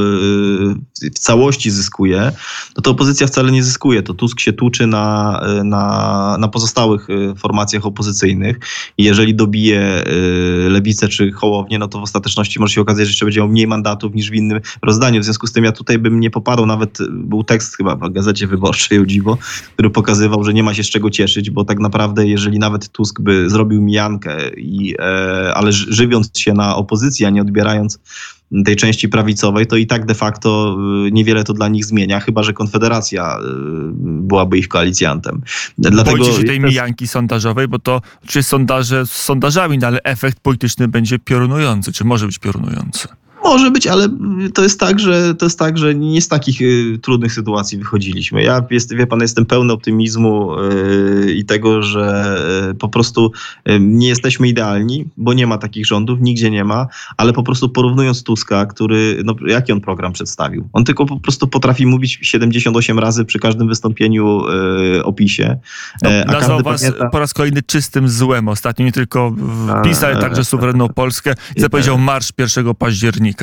y, 1.03 1.09
w 1.09 1.19
całości 1.19 1.71
zyskuje, 1.71 2.31
no 2.77 2.81
to 2.81 2.91
opozycja 2.91 3.27
wcale 3.27 3.51
nie 3.51 3.63
zyskuje. 3.63 4.03
To 4.03 4.13
Tusk 4.13 4.39
się 4.39 4.53
tłuczy 4.53 4.87
na, 4.87 5.41
y, 5.59 5.63
na, 5.63 6.37
na 6.39 6.47
pozostałych 6.47 7.07
formacjach 7.37 7.85
opozycyjnych 7.85 8.59
i 8.97 9.03
jeżeli 9.03 9.35
dobije 9.35 10.03
lewicę 10.69 11.07
czy 11.07 11.31
hołownię, 11.31 11.79
no 11.79 11.87
to 11.87 11.99
w 11.99 12.03
ostateczności 12.03 12.59
może 12.59 12.73
się 12.73 12.81
okazać, 12.81 13.05
że 13.05 13.09
jeszcze 13.09 13.25
będzie 13.25 13.39
miał 13.39 13.49
mniej 13.49 13.67
mandatów 13.67 14.15
niż 14.15 14.29
w 14.29 14.33
innym 14.33 14.59
rozdaniu. 14.81 15.21
W 15.21 15.23
związku 15.23 15.47
z 15.47 15.51
tym 15.51 15.63
ja 15.63 15.71
tutaj 15.71 15.97
bym 15.97 16.19
nie 16.19 16.29
popadał, 16.29 16.65
nawet 16.65 16.97
był 17.11 17.43
tekst 17.43 17.77
chyba 17.77 17.95
w 17.95 18.11
Gazecie 18.11 18.47
Wyborczej 18.47 18.99
o 18.99 19.05
dziwo, 19.05 19.37
który 19.73 19.89
pokazywał, 19.89 20.43
że 20.43 20.53
nie 20.53 20.63
ma 20.63 20.73
się 20.73 20.83
z 20.83 20.89
czego 20.89 21.09
cieszyć, 21.09 21.49
bo 21.49 21.65
tak 21.65 21.79
naprawdę 21.79 22.27
jeżeli 22.27 22.59
nawet 22.59 22.76
nawet 22.77 22.91
Tusk 22.91 23.21
by 23.21 23.49
zrobił 23.49 23.81
mijankę, 23.81 24.49
i, 24.57 24.95
e, 24.99 25.53
ale 25.53 25.71
żywiąc 25.71 26.31
się 26.37 26.53
na 26.53 26.75
opozycji, 26.75 27.25
a 27.25 27.29
nie 27.29 27.41
odbierając 27.41 27.99
tej 28.65 28.75
części 28.75 29.09
prawicowej, 29.09 29.67
to 29.67 29.75
i 29.75 29.87
tak 29.87 30.05
de 30.05 30.15
facto 30.15 30.77
e, 31.07 31.11
niewiele 31.11 31.43
to 31.43 31.53
dla 31.53 31.67
nich 31.67 31.85
zmienia, 31.85 32.19
chyba 32.19 32.43
że 32.43 32.53
Konfederacja 32.53 33.37
e, 33.37 33.41
byłaby 34.01 34.57
ich 34.57 34.67
koalicjantem. 34.67 35.41
Dlatego 35.77 36.17
Boicie 36.17 36.33
się 36.33 36.43
tej 36.43 36.59
mijanki 36.59 37.07
sondażowej, 37.07 37.67
bo 37.67 37.79
to 37.79 38.01
oczywiście 38.17 38.43
sondaże 38.43 39.05
z 39.05 39.11
sondażami, 39.11 39.77
no 39.77 39.87
ale 39.87 40.03
efekt 40.03 40.39
polityczny 40.39 40.87
będzie 40.87 41.19
piorunujący, 41.19 41.91
czy 41.91 42.05
może 42.05 42.25
być 42.25 42.39
piorunujący. 42.39 43.07
Może 43.47 43.71
być, 43.71 43.87
ale 43.87 44.09
to 44.53 44.63
jest 44.63 44.79
tak, 44.79 44.99
że 44.99 45.35
to 45.35 45.45
jest 45.45 45.59
tak, 45.59 45.77
że 45.77 45.95
nie 45.95 46.21
z 46.21 46.27
takich 46.27 46.61
y, 46.61 46.99
trudnych 47.01 47.33
sytuacji 47.33 47.77
wychodziliśmy. 47.77 48.43
Ja, 48.43 48.63
jest, 48.69 48.95
wie 48.95 49.07
pan, 49.07 49.21
jestem 49.21 49.45
pełny 49.45 49.73
optymizmu 49.73 50.59
y, 50.59 51.33
i 51.33 51.45
tego, 51.45 51.83
że 51.83 52.37
y, 52.71 52.75
po 52.75 52.89
prostu 52.89 53.31
y, 53.69 53.79
nie 53.79 54.07
jesteśmy 54.07 54.47
idealni, 54.47 55.05
bo 55.17 55.33
nie 55.33 55.47
ma 55.47 55.57
takich 55.57 55.85
rządów, 55.85 56.19
nigdzie 56.21 56.51
nie 56.51 56.63
ma, 56.63 56.87
ale 57.17 57.33
po 57.33 57.43
prostu 57.43 57.69
porównując 57.69 58.23
Tuska, 58.23 58.65
który, 58.65 59.21
no 59.23 59.35
jaki 59.47 59.71
on 59.71 59.81
program 59.81 60.13
przedstawił? 60.13 60.69
On 60.73 60.83
tylko 60.83 61.05
po 61.05 61.19
prostu 61.19 61.47
potrafi 61.47 61.85
mówić 61.85 62.19
78 62.21 62.99
razy 62.99 63.25
przy 63.25 63.39
każdym 63.39 63.67
wystąpieniu 63.67 64.41
y, 64.97 65.03
o 65.03 65.13
PiSie. 65.13 65.59
No, 66.01 66.09
e, 66.09 66.25
a 66.29 66.31
nazwał 66.31 66.63
was 66.63 66.81
pamięta... 66.81 67.09
po 67.09 67.19
raz 67.19 67.33
kolejny 67.33 67.61
czystym 67.61 68.09
złem. 68.09 68.47
Ostatnio 68.47 68.85
nie 68.85 68.91
tylko 68.91 69.35
PiS, 69.83 70.03
ale 70.03 70.17
także 70.17 70.45
suwerenną 70.45 70.89
Polskę 70.89 71.33
i 71.55 71.61
zapowiedział 71.61 71.97
marsz 71.97 72.31
1 72.37 72.75
października. 72.75 73.36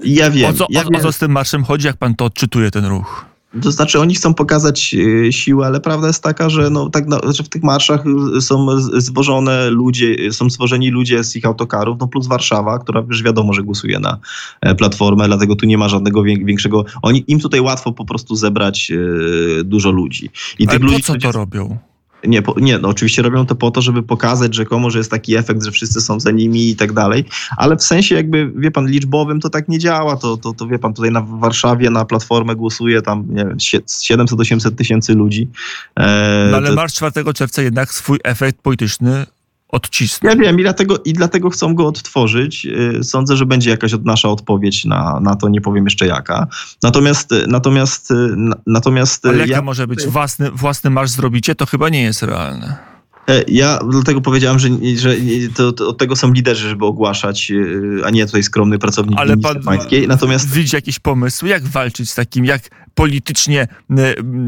Ja 0.00 0.30
wiem. 0.30 0.50
O 0.50 0.52
co, 0.52 0.66
ja 0.70 0.80
o, 0.80 0.84
wiem. 0.90 1.00
o 1.00 1.02
co 1.02 1.12
z 1.12 1.18
tym 1.18 1.30
marszem 1.30 1.64
chodzi, 1.64 1.86
jak 1.86 1.96
pan 1.96 2.14
to 2.14 2.24
odczytuje, 2.24 2.70
ten 2.70 2.84
ruch? 2.84 3.30
To 3.62 3.72
znaczy 3.72 4.00
oni 4.00 4.14
chcą 4.14 4.34
pokazać 4.34 4.94
e, 5.26 5.32
siłę, 5.32 5.66
ale 5.66 5.80
prawda 5.80 6.06
jest 6.06 6.22
taka, 6.22 6.50
że, 6.50 6.70
no, 6.70 6.90
tak, 6.90 7.06
no, 7.06 7.20
że 7.32 7.42
w 7.42 7.48
tych 7.48 7.62
marszach 7.62 8.04
są 8.40 8.66
zwożone 8.80 9.70
ludzie, 9.70 10.32
są 10.32 10.50
stworzeni 10.50 10.90
ludzie 10.90 11.24
z 11.24 11.36
ich 11.36 11.44
autokarów, 11.44 11.96
no 12.00 12.08
plus 12.08 12.26
Warszawa, 12.26 12.78
która 12.78 13.02
już 13.08 13.22
wiadomo, 13.22 13.52
że 13.52 13.62
głosuje 13.62 13.98
na 13.98 14.18
e, 14.60 14.74
Platformę, 14.74 15.26
dlatego 15.26 15.56
tu 15.56 15.66
nie 15.66 15.78
ma 15.78 15.88
żadnego 15.88 16.22
większego... 16.22 16.84
Oni, 17.02 17.24
im 17.26 17.40
tutaj 17.40 17.60
łatwo 17.60 17.92
po 17.92 18.04
prostu 18.04 18.36
zebrać 18.36 18.92
dużo 19.64 19.90
ludzi. 19.90 20.30
I 20.58 20.68
ale 20.68 20.78
tych 20.78 20.86
po 20.86 20.92
ludzi, 20.92 21.02
co 21.02 21.16
to 21.16 21.32
robią? 21.32 21.78
Nie, 22.26 22.42
po, 22.42 22.60
nie 22.60 22.78
no 22.78 22.88
oczywiście 22.88 23.22
robią 23.22 23.46
to 23.46 23.54
po 23.54 23.70
to, 23.70 23.82
żeby 23.82 24.02
pokazać 24.02 24.54
rzekomo, 24.54 24.90
że 24.90 24.98
jest 24.98 25.10
taki 25.10 25.36
efekt, 25.36 25.64
że 25.64 25.70
wszyscy 25.70 26.00
są 26.00 26.20
za 26.20 26.30
nimi 26.30 26.68
i 26.68 26.76
tak 26.76 26.92
dalej, 26.92 27.24
ale 27.56 27.76
w 27.76 27.82
sensie 27.82 28.14
jakby, 28.14 28.52
wie 28.56 28.70
pan, 28.70 28.86
liczbowym 28.86 29.40
to 29.40 29.50
tak 29.50 29.68
nie 29.68 29.78
działa, 29.78 30.16
to, 30.16 30.36
to, 30.36 30.52
to 30.52 30.66
wie 30.66 30.78
pan, 30.78 30.94
tutaj 30.94 31.10
na 31.10 31.20
Warszawie 31.20 31.90
na 31.90 32.04
Platformę 32.04 32.56
głosuje 32.56 33.02
tam, 33.02 33.24
nie 33.28 33.44
wiem, 33.44 33.56
700-800 33.56 34.74
tysięcy 34.74 35.14
ludzi. 35.14 35.48
E, 35.96 36.48
no 36.50 36.56
ale 36.56 36.68
to... 36.68 36.74
marsz 36.74 36.94
4 36.94 37.32
czerwca 37.34 37.62
jednak 37.62 37.92
swój 37.92 38.18
efekt 38.24 38.58
polityczny 38.62 39.26
odcisnąć. 39.72 40.34
Ja 40.34 40.42
wiem 40.42 40.60
i 40.60 40.62
dlatego, 40.62 40.98
i 41.04 41.12
dlatego 41.12 41.50
chcą 41.50 41.74
go 41.74 41.86
odtworzyć. 41.86 42.66
Y, 42.66 43.04
sądzę, 43.04 43.36
że 43.36 43.46
będzie 43.46 43.70
jakaś 43.70 43.92
nasza 44.04 44.28
odpowiedź 44.28 44.84
na, 44.84 45.20
na 45.20 45.36
to, 45.36 45.48
nie 45.48 45.60
powiem 45.60 45.84
jeszcze 45.84 46.06
jaka. 46.06 46.46
Natomiast, 46.82 47.32
y, 47.32 47.44
natomiast, 47.46 48.10
y, 48.10 48.36
natomiast... 48.66 49.26
Ale 49.26 49.38
jaka 49.38 49.52
ja... 49.52 49.62
może 49.62 49.86
być 49.86 50.06
własny, 50.06 50.50
własny 50.50 50.90
marsz 50.90 51.10
zrobicie, 51.10 51.54
to 51.54 51.66
chyba 51.66 51.88
nie 51.88 52.02
jest 52.02 52.22
realne. 52.22 52.90
E, 53.28 53.44
ja 53.48 53.78
dlatego 53.90 54.20
powiedziałem, 54.20 54.58
że, 54.58 54.68
że 54.96 55.14
to, 55.54 55.72
to, 55.72 55.88
od 55.88 55.98
tego 55.98 56.16
są 56.16 56.32
liderzy, 56.32 56.68
żeby 56.68 56.84
ogłaszać, 56.84 57.52
a 58.04 58.10
nie 58.10 58.26
tutaj 58.26 58.42
skromny 58.42 58.78
pracownik 58.78 59.18
Ale 59.18 59.36
pan 59.36 59.62
pańskiej. 59.62 60.08
Natomiast 60.08 60.50
widzi 60.52 60.76
jakiś 60.76 60.98
pomysł, 60.98 61.46
jak 61.46 61.66
walczyć 61.66 62.10
z 62.10 62.14
takim, 62.14 62.44
jak 62.44 62.62
politycznie, 63.00 63.68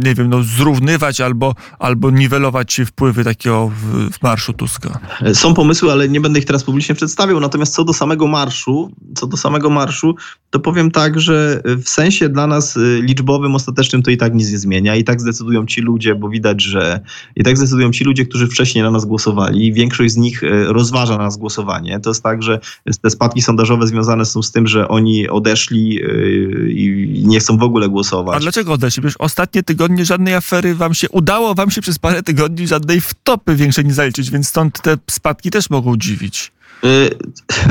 nie 0.04 0.14
wiem, 0.14 0.30
no, 0.30 0.42
zrównywać 0.42 1.20
albo, 1.20 1.54
albo 1.78 2.10
niwelować 2.10 2.80
wpływy 2.86 3.24
takiego 3.24 3.68
w, 3.68 4.10
w 4.10 4.22
marszu 4.22 4.52
Tuska? 4.52 4.98
Są 5.34 5.54
pomysły, 5.54 5.92
ale 5.92 6.08
nie 6.08 6.20
będę 6.20 6.38
ich 6.38 6.44
teraz 6.44 6.64
publicznie 6.64 6.94
przedstawiał. 6.94 7.40
Natomiast 7.40 7.74
co 7.74 7.84
do 7.84 7.92
samego 7.92 8.26
marszu, 8.26 8.92
co 9.14 9.26
do 9.26 9.36
samego 9.36 9.70
marszu, 9.70 10.14
to 10.50 10.60
powiem 10.60 10.90
tak, 10.90 11.20
że 11.20 11.62
w 11.64 11.88
sensie 11.88 12.28
dla 12.28 12.46
nas 12.46 12.76
y, 12.76 13.00
liczbowym, 13.02 13.54
ostatecznym 13.54 14.02
to 14.02 14.10
i 14.10 14.16
tak 14.16 14.34
nic 14.34 14.52
nie 14.52 14.58
zmienia. 14.58 14.96
I 14.96 15.04
tak 15.04 15.20
zdecydują 15.20 15.66
ci 15.66 15.80
ludzie, 15.80 16.14
bo 16.14 16.28
widać, 16.28 16.62
że 16.62 17.00
i 17.36 17.44
tak 17.44 17.56
zdecydują 17.56 17.92
ci 17.92 18.04
ludzie, 18.04 18.26
którzy 18.26 18.46
wcześniej 18.46 18.84
na 18.84 18.90
nas 18.90 19.04
głosowali. 19.04 19.72
Większość 19.72 20.12
z 20.12 20.16
nich 20.16 20.42
y, 20.42 20.64
rozważa 20.72 21.16
na 21.16 21.24
nas 21.24 21.36
głosowanie. 21.36 22.00
To 22.00 22.10
jest 22.10 22.22
tak, 22.22 22.42
że 22.42 22.60
te 23.02 23.10
spadki 23.10 23.42
sondażowe 23.42 23.86
związane 23.86 24.24
są 24.24 24.42
z 24.42 24.52
tym, 24.52 24.66
że 24.66 24.88
oni 24.88 25.28
odeszli 25.28 26.04
y, 26.04 26.72
i 26.72 27.22
nie 27.26 27.40
chcą 27.40 27.58
w 27.58 27.62
ogóle 27.62 27.88
głosować 27.88 28.41
dlaczego 28.42 28.72
odeszli? 28.72 29.02
Przecież 29.02 29.16
ostatnie 29.18 29.62
tygodnie 29.62 30.04
żadnej 30.04 30.34
afery 30.34 30.74
wam 30.74 30.94
się, 30.94 31.08
udało 31.08 31.54
wam 31.54 31.70
się 31.70 31.80
przez 31.80 31.98
parę 31.98 32.22
tygodni 32.22 32.66
żadnej 32.66 33.00
wtopy 33.00 33.56
większej 33.56 33.84
nie 33.84 33.94
zaliczyć, 33.94 34.30
więc 34.30 34.48
stąd 34.48 34.82
te 34.82 34.96
spadki 35.10 35.50
też 35.50 35.70
mogą 35.70 35.96
dziwić. 35.96 36.52
Yy, 36.82 37.10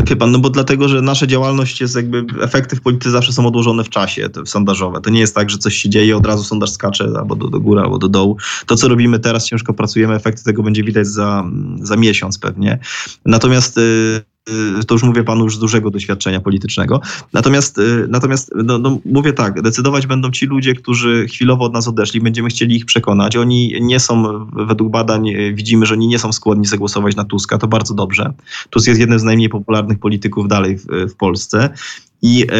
wie 0.08 0.16
pan, 0.16 0.32
no 0.32 0.40
bo 0.40 0.50
dlatego, 0.50 0.90
że 0.90 1.02
nasza 1.02 1.28
działalność 1.28 1.82
jest 1.82 1.96
jakby, 1.96 2.26
efekty 2.42 2.76
w 2.76 2.82
polityce 2.82 3.12
zawsze 3.12 3.34
są 3.34 3.48
odłożone 3.48 3.84
w 3.84 3.90
czasie, 3.90 4.30
te 4.30 4.46
sondażowe. 4.46 5.02
To 5.02 5.10
nie 5.10 5.20
jest 5.20 5.36
tak, 5.36 5.50
że 5.50 5.58
coś 5.58 5.76
się 5.76 5.90
dzieje, 5.90 6.18
od 6.18 6.26
razu 6.26 6.44
sondaż 6.44 6.72
skacze 6.72 7.08
albo 7.20 7.36
do, 7.36 7.48
do 7.48 7.60
góry, 7.60 7.82
albo 7.82 7.98
do 7.98 8.10
dołu. 8.10 8.38
To, 8.66 8.76
co 8.76 8.88
robimy 8.88 9.20
teraz, 9.20 9.46
ciężko 9.46 9.74
pracujemy, 9.74 10.16
efekty 10.16 10.44
tego 10.44 10.64
będzie 10.64 10.84
widać 10.84 11.08
za, 11.08 11.44
za 11.82 11.98
miesiąc 11.98 12.38
pewnie. 12.38 12.80
Natomiast 13.26 13.78
Y, 13.78 14.31
to 14.88 14.96
już 14.96 15.04
mówię 15.04 15.24
panu 15.24 15.44
już 15.44 15.56
z 15.56 15.60
dużego 15.60 15.92
doświadczenia 15.92 16.40
politycznego. 16.40 17.02
Natomiast, 17.34 17.78
y, 17.78 18.08
natomiast 18.10 18.52
no, 18.56 18.78
no, 18.78 19.00
mówię 19.06 19.34
tak, 19.34 19.62
decydować 19.62 20.08
będą 20.08 20.32
ci 20.32 20.46
ludzie, 20.46 20.74
którzy 20.74 21.28
chwilowo 21.28 21.66
od 21.66 21.74
nas 21.74 21.88
odeszli, 21.88 22.22
będziemy 22.22 22.50
chcieli 22.50 22.76
ich 22.76 22.86
przekonać. 22.86 23.36
Oni 23.36 23.74
nie 23.82 24.00
są, 24.00 24.46
według 24.68 24.92
badań 24.92 25.30
y, 25.30 25.54
widzimy, 25.54 25.86
że 25.86 25.94
oni 25.94 26.08
nie 26.08 26.20
są 26.20 26.34
skłonni 26.34 26.66
zagłosować 26.66 27.16
na 27.16 27.24
Tuska, 27.24 27.58
to 27.58 27.68
bardzo 27.68 27.94
dobrze. 27.94 28.34
Tusk 28.70 28.88
jest 28.88 29.00
jednym 29.00 29.20
z 29.20 29.24
najmniej 29.24 29.50
popularnych 29.50 30.00
polityków 30.00 30.48
dalej 30.48 30.78
w, 30.78 30.86
w 31.12 31.16
Polsce. 31.16 31.70
I, 32.22 32.48
e, 32.52 32.56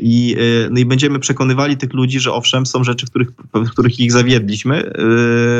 i, 0.00 0.36
e, 0.38 0.70
no 0.70 0.80
i 0.80 0.84
będziemy 0.84 1.18
przekonywali 1.18 1.76
tych 1.76 1.92
ludzi, 1.92 2.20
że 2.20 2.32
owszem, 2.32 2.66
są 2.66 2.84
rzeczy, 2.84 3.06
w 3.06 3.10
których, 3.10 3.28
w 3.54 3.70
których 3.70 4.00
ich 4.00 4.12
zawiedliśmy, 4.12 4.92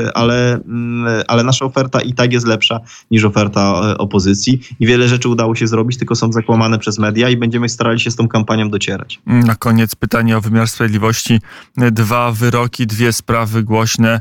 e, 0.06 0.16
ale, 0.16 0.54
mm, 0.54 1.22
ale 1.28 1.44
nasza 1.44 1.64
oferta 1.64 2.00
i 2.00 2.12
tak 2.14 2.32
jest 2.32 2.46
lepsza 2.46 2.80
niż 3.10 3.24
oferta 3.24 3.96
opozycji. 3.98 4.60
I 4.80 4.86
wiele 4.86 5.08
rzeczy 5.08 5.28
udało 5.28 5.54
się 5.54 5.66
zrobić, 5.66 5.98
tylko 5.98 6.14
są 6.14 6.32
zakłamane 6.32 6.78
przez 6.78 6.98
media 6.98 7.30
i 7.30 7.36
będziemy 7.36 7.68
starali 7.68 8.00
się 8.00 8.10
z 8.10 8.16
tą 8.16 8.28
kampanią 8.28 8.70
docierać. 8.70 9.20
Na 9.26 9.54
koniec 9.54 9.94
pytanie 9.94 10.36
o 10.36 10.40
wymiar 10.40 10.68
sprawiedliwości. 10.68 11.40
Dwa 11.76 12.32
wyroki, 12.32 12.86
dwie 12.86 13.12
sprawy 13.12 13.62
głośne. 13.62 14.20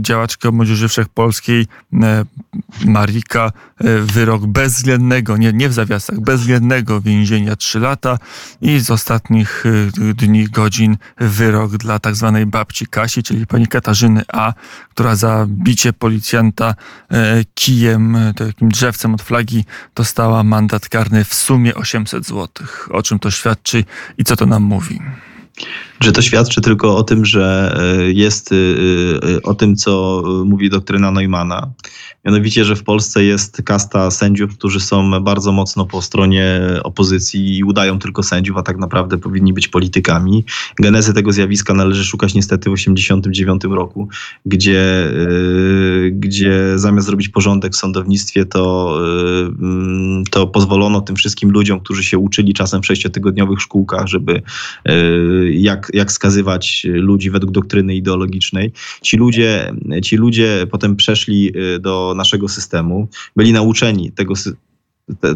Działaczka 0.00 0.50
Młodzieży 0.50 0.88
Wszechpolskiej 0.88 1.66
Marika, 2.84 3.52
wyrok 4.02 4.46
bezwzględnego, 4.46 5.36
nie, 5.36 5.52
nie 5.52 5.68
w 5.68 5.72
zawiasach, 5.72 6.20
bezwzględnego 6.20 7.00
więzienia 7.00 7.56
3 7.56 7.78
lata 7.80 8.18
i 8.60 8.78
z 8.80 8.90
ostatnich 8.90 9.64
dni, 10.14 10.48
godzin 10.48 10.96
wyrok 11.18 11.76
dla 11.76 11.98
tak 11.98 12.16
zwanej 12.16 12.46
babci 12.46 12.86
Kasi, 12.86 13.22
czyli 13.22 13.46
pani 13.46 13.66
Katarzyny 13.66 14.22
A., 14.32 14.52
która 14.90 15.16
za 15.16 15.46
bicie 15.48 15.92
policjanta 15.92 16.74
e, 17.10 17.44
kijem, 17.54 18.16
e, 18.16 18.34
takim 18.34 18.68
drzewcem 18.68 19.14
od 19.14 19.22
flagi, 19.22 19.64
dostała 19.94 20.42
mandat 20.42 20.88
karny 20.88 21.24
w 21.24 21.34
sumie 21.34 21.74
800 21.74 22.26
zł. 22.26 22.48
O 22.90 23.02
czym 23.02 23.18
to 23.18 23.30
świadczy 23.30 23.84
i 24.18 24.24
co 24.24 24.36
to 24.36 24.46
nam 24.46 24.62
mówi? 24.62 25.00
Że 26.02 26.12
to 26.12 26.22
świadczy 26.22 26.60
tylko 26.60 26.96
o 26.96 27.02
tym, 27.02 27.24
że 27.24 27.76
e, 27.98 28.12
jest 28.12 28.54
o 29.42 29.54
tym, 29.54 29.76
co 29.76 30.22
mówi 30.44 30.70
doktryna 30.70 31.10
Neumana, 31.10 31.72
Mianowicie, 32.24 32.64
że 32.64 32.76
w 32.76 32.82
Polsce 32.82 33.24
jest 33.24 33.62
kasta 33.64 34.10
sędziów, 34.10 34.56
którzy 34.56 34.80
są 34.80 35.22
bardzo 35.22 35.52
mocno 35.52 35.86
po 35.86 36.02
stronie 36.02 36.60
opozycji 36.82 37.56
i 37.56 37.64
udają 37.64 37.98
tylko 37.98 38.22
sędziów, 38.22 38.56
a 38.56 38.62
tak 38.62 38.78
naprawdę 38.78 39.18
powinni 39.18 39.52
być 39.52 39.68
politykami. 39.68 40.44
Genezy 40.78 41.14
tego 41.14 41.32
zjawiska 41.32 41.74
należy 41.74 42.04
szukać 42.04 42.34
niestety 42.34 42.70
w 42.70 42.74
1989 42.74 43.62
roku, 43.76 44.08
gdzie, 44.46 45.12
gdzie 46.12 46.78
zamiast 46.78 47.06
zrobić 47.06 47.28
porządek 47.28 47.72
w 47.72 47.76
sądownictwie, 47.76 48.44
to, 48.44 48.96
yy, 49.60 50.22
to 50.30 50.46
pozwolono 50.46 51.00
tym 51.00 51.16
wszystkim 51.16 51.50
ludziom, 51.50 51.80
którzy 51.80 52.04
się 52.04 52.18
uczyli 52.18 52.54
czasem 52.54 52.82
w 52.82 52.86
sześciotygodniowych 52.86 53.60
szkółkach, 53.60 54.06
żeby 54.06 54.42
jak, 55.50 55.90
jak 55.92 56.12
skazywać 56.12 56.86
ludzi 56.88 57.30
według 57.30 57.52
doktryny 57.52 57.94
ideologicznej. 57.94 58.72
Ci 59.02 59.16
ludzie, 59.16 59.74
ci 60.02 60.16
ludzie 60.16 60.66
potem 60.70 60.96
przeszli 60.96 61.52
do 61.80 62.14
naszego 62.16 62.48
systemu, 62.48 63.08
byli 63.36 63.52
nauczeni 63.52 64.12
tego, 64.12 64.34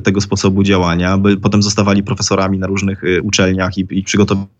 tego 0.02 0.20
sposobu 0.20 0.62
działania, 0.62 1.18
potem 1.42 1.62
zostawali 1.62 2.02
profesorami 2.02 2.58
na 2.58 2.66
różnych 2.66 3.04
y, 3.04 3.22
uczelniach 3.22 3.78
i, 3.78 3.86
i 3.90 4.04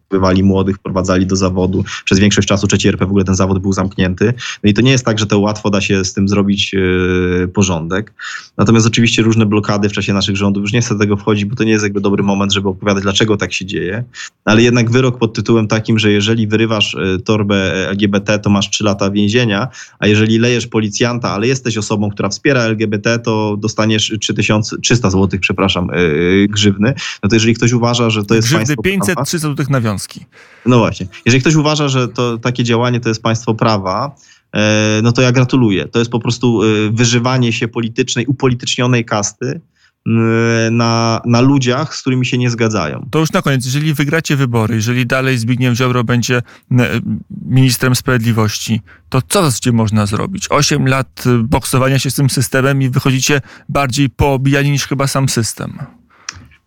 przygotowywali 0.08 0.42
młodych, 0.42 0.76
wprowadzali 0.76 1.26
do 1.26 1.36
zawodu. 1.36 1.84
Przez 2.04 2.18
większość 2.18 2.48
czasu 2.48 2.66
trzeci 2.66 2.88
RP 2.88 3.06
w 3.06 3.08
ogóle 3.08 3.24
ten 3.24 3.34
zawód 3.34 3.58
był 3.58 3.72
zamknięty. 3.72 4.34
No 4.64 4.70
i 4.70 4.74
to 4.74 4.82
nie 4.82 4.90
jest 4.90 5.04
tak, 5.04 5.18
że 5.18 5.26
to 5.26 5.38
łatwo 5.38 5.70
da 5.70 5.80
się 5.80 6.04
z 6.04 6.12
tym 6.12 6.28
zrobić 6.28 6.72
yy, 6.72 7.48
porządek. 7.54 8.12
Natomiast 8.56 8.86
oczywiście 8.86 9.22
różne 9.22 9.46
blokady 9.46 9.88
w 9.88 9.92
czasie 9.92 10.12
naszych 10.12 10.36
rządów, 10.36 10.62
już 10.62 10.72
nie 10.72 10.80
chcę 10.80 10.94
do 10.94 11.00
tego 11.00 11.16
wchodzić, 11.16 11.44
bo 11.44 11.56
to 11.56 11.64
nie 11.64 11.70
jest 11.70 11.84
jakby 11.84 12.00
dobry 12.00 12.22
moment, 12.22 12.52
żeby 12.52 12.68
opowiadać, 12.68 13.02
dlaczego 13.02 13.36
tak 13.36 13.52
się 13.52 13.66
dzieje. 13.66 14.04
Ale 14.44 14.62
jednak 14.62 14.90
wyrok 14.90 15.18
pod 15.18 15.34
tytułem 15.34 15.68
takim, 15.68 15.98
że 15.98 16.12
jeżeli 16.12 16.46
wyrywasz 16.46 16.94
y, 16.94 17.18
torbę 17.24 17.88
LGBT, 17.88 18.38
to 18.38 18.50
masz 18.50 18.70
3 18.70 18.84
lata 18.84 19.10
więzienia, 19.10 19.68
a 19.98 20.06
jeżeli 20.06 20.38
lejesz 20.38 20.66
policjanta, 20.66 21.30
ale 21.30 21.46
jesteś 21.46 21.76
osobą, 21.76 22.10
która 22.10 22.28
wspiera 22.28 22.62
LGBT, 22.62 23.18
to 23.18 23.56
dostaniesz 23.56 24.12
3300 24.20 25.10
zł, 25.10 25.40
przepraszam, 25.40 25.88
yy, 25.94 26.48
grzywny. 26.48 26.94
No 27.22 27.28
to 27.28 27.36
jeżeli 27.36 27.54
ktoś 27.54 27.72
uważa, 27.72 28.10
że 28.10 28.24
to 28.24 28.34
jest 28.34 28.48
grzywny 28.48 28.66
państwo 28.66 28.82
500, 28.82 29.18
300 29.24 29.48
zł 29.48 29.66
na 29.70 29.80
związki. 29.96 30.26
No 30.66 30.78
właśnie. 30.78 31.06
Jeżeli 31.26 31.40
ktoś 31.40 31.54
uważa, 31.54 31.88
że 31.88 32.08
to 32.08 32.38
takie 32.38 32.64
działanie 32.64 33.00
to 33.00 33.08
jest 33.08 33.22
państwo 33.22 33.54
prawa, 33.54 34.16
e, 34.52 35.00
no 35.02 35.12
to 35.12 35.22
ja 35.22 35.32
gratuluję. 35.32 35.88
To 35.88 35.98
jest 35.98 36.10
po 36.10 36.20
prostu 36.20 36.62
e, 36.62 36.66
wyżywanie 36.90 37.52
się 37.52 37.68
politycznej, 37.68 38.26
upolitycznionej 38.26 39.04
kasty 39.04 39.60
na, 40.70 41.20
na 41.24 41.40
ludziach, 41.40 41.96
z 41.96 42.00
którymi 42.00 42.26
się 42.26 42.38
nie 42.38 42.50
zgadzają. 42.50 43.08
To 43.10 43.18
już 43.18 43.32
na 43.32 43.42
koniec, 43.42 43.64
jeżeli 43.64 43.94
wygracie 43.94 44.36
wybory, 44.36 44.74
jeżeli 44.74 45.06
dalej 45.06 45.38
Zbigniew 45.38 45.76
Ziobro 45.76 46.04
będzie 46.04 46.42
ministrem 47.46 47.94
sprawiedliwości, 47.94 48.80
to 49.08 49.22
co 49.28 49.40
właściwie 49.40 49.76
można 49.76 50.06
zrobić? 50.06 50.48
Osiem 50.50 50.86
lat 50.86 51.24
boksowania 51.42 51.98
się 51.98 52.10
z 52.10 52.14
tym 52.14 52.30
systemem 52.30 52.82
i 52.82 52.88
wychodzicie 52.88 53.40
bardziej 53.68 54.10
poobijani 54.10 54.70
niż 54.70 54.86
chyba 54.86 55.06
sam 55.06 55.28
system. 55.28 55.78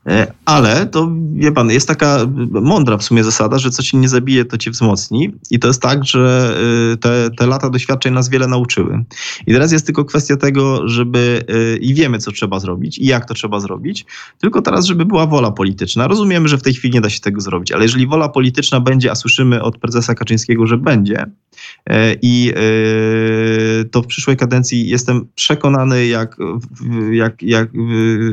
E, 0.08 0.34
ale 0.46 0.86
to, 0.86 1.12
wie 1.34 1.52
pan, 1.52 1.70
jest 1.72 1.88
taka 1.88 2.18
mądra 2.52 2.98
w 2.98 3.04
sumie 3.04 3.24
zasada, 3.24 3.60
że 3.60 3.70
co 3.70 3.84
cię 3.84 3.98
nie 3.98 4.10
zabije, 4.10 4.46
to 4.46 4.58
cię 4.58 4.72
wzmocni. 4.72 5.34
I 5.52 5.60
to 5.60 5.68
jest 5.68 5.82
tak, 5.82 6.06
że 6.06 6.56
y, 6.94 6.98
te, 6.98 7.30
te 7.38 7.48
lata 7.48 7.70
doświadczeń 7.70 8.14
nas 8.14 8.30
wiele 8.30 8.48
nauczyły. 8.48 9.06
I 9.48 9.54
teraz 9.54 9.72
jest 9.72 9.86
tylko 9.86 10.06
kwestia 10.06 10.38
tego, 10.38 10.88
żeby 10.88 11.44
y, 11.50 11.78
i 11.78 11.94
wiemy, 11.94 12.20
co 12.20 12.32
trzeba 12.32 12.60
zrobić 12.60 12.98
i 12.98 13.06
jak 13.06 13.26
to 13.26 13.34
trzeba 13.34 13.60
zrobić, 13.60 14.06
tylko 14.38 14.62
teraz, 14.62 14.86
żeby 14.86 15.06
była 15.06 15.28
wola 15.28 15.52
polityczna. 15.52 16.08
Rozumiemy, 16.08 16.48
że 16.48 16.58
w 16.58 16.62
tej 16.62 16.74
chwili 16.74 16.94
nie 16.94 17.02
da 17.02 17.10
się 17.10 17.20
tego 17.20 17.42
zrobić, 17.42 17.72
ale 17.72 17.84
jeżeli 17.84 18.08
wola 18.08 18.30
polityczna 18.30 18.80
będzie, 18.80 19.12
a 19.12 19.16
słyszymy 19.16 19.64
od 19.64 19.78
prezesa 19.78 20.16
Kaczyńskiego, 20.16 20.68
że 20.68 20.78
będzie, 20.78 21.26
i 22.22 22.54
y, 23.82 23.86
to 23.86 24.02
w 24.02 24.08
przyszłej 24.08 24.38
kadencji 24.38 24.90
jestem 24.90 25.28
przekonany, 25.36 26.08
jak, 26.08 26.38
jak, 27.12 27.44
jak 27.44 27.70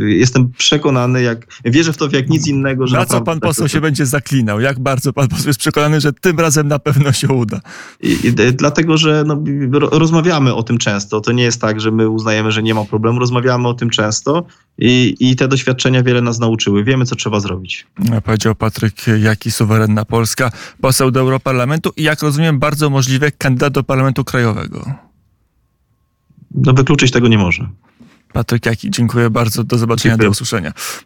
jestem 0.07 0.53
przekonany, 0.53 1.23
jak 1.23 1.47
wierzę 1.65 1.93
w 1.93 1.97
to 1.97 2.09
jak 2.13 2.29
nic 2.29 2.49
innego. 2.49 2.87
Że 2.87 2.97
Na 2.97 3.07
co 3.07 3.21
pan 3.21 3.41
tak 3.41 3.49
poseł 3.49 3.69
się 3.69 3.81
będzie 3.81 4.07
zaklinał? 4.07 4.61
Jak 4.61 4.81
bardzo 4.81 5.13
pan 5.13 5.29
poseł 5.29 5.47
jest 5.47 5.61
przekonany, 5.61 6.01
że 6.01 6.13
tym 6.13 6.41
razem 6.41 6.69
na 6.69 6.79
pewno 6.79 7.13
się 7.13 7.29
uda? 7.29 7.61
I, 8.03 8.19
i, 8.25 8.33
dlatego, 8.33 8.97
że 8.97 9.25
no, 9.27 9.43
rozmawiamy 9.91 10.55
o 10.55 10.63
tym 10.63 10.79
często. 10.79 11.21
To 11.21 11.33
nie 11.33 11.43
jest 11.43 11.61
tak, 11.61 11.81
że 11.81 11.91
my 11.91 12.09
uznajemy, 12.09 12.53
że 12.53 12.63
nie 12.63 12.75
ma 12.75 12.85
problemu. 12.85 13.19
Rozmawiamy 13.19 13.69
o 13.69 13.75
tym 13.75 13.91
często 13.91 14.47
i, 14.79 15.15
i 15.21 15.37
te 15.37 15.49
doświadczenia 15.49 16.03
wiele 16.03 16.21
nas 16.21 16.39
nauczyły. 16.39 16.85
Wiemy, 16.85 17.05
co 17.05 17.17
trzeba 17.17 17.41
zrobić. 17.41 17.87
Powiedział 18.25 18.55
Patryk 18.55 18.95
Jaki, 19.21 19.51
suwerenna 19.51 20.05
Polska, 20.05 20.51
poseł 20.81 21.11
do 21.11 21.21
Europarlamentu 21.21 21.93
i 21.97 22.03
jak 22.03 22.23
rozumiem, 22.23 22.59
bardzo 22.59 22.91
możliwy 23.17 23.33
kandydat 23.39 23.73
do 23.73 23.83
Parlamentu 23.83 24.25
Krajowego. 24.25 24.93
No 26.55 26.73
wykluczyć 26.73 27.11
tego 27.11 27.29
nie 27.29 27.39
może. 27.39 27.69
Patryk 28.33 28.67
Jaki, 28.67 28.91
dziękuję 28.91 29.31
bardzo. 29.31 29.65
Do 29.65 29.79
zobaczenia, 29.79 30.13
dziękuję. 30.13 30.27
do 30.27 30.31
usłyszenia. 30.31 30.73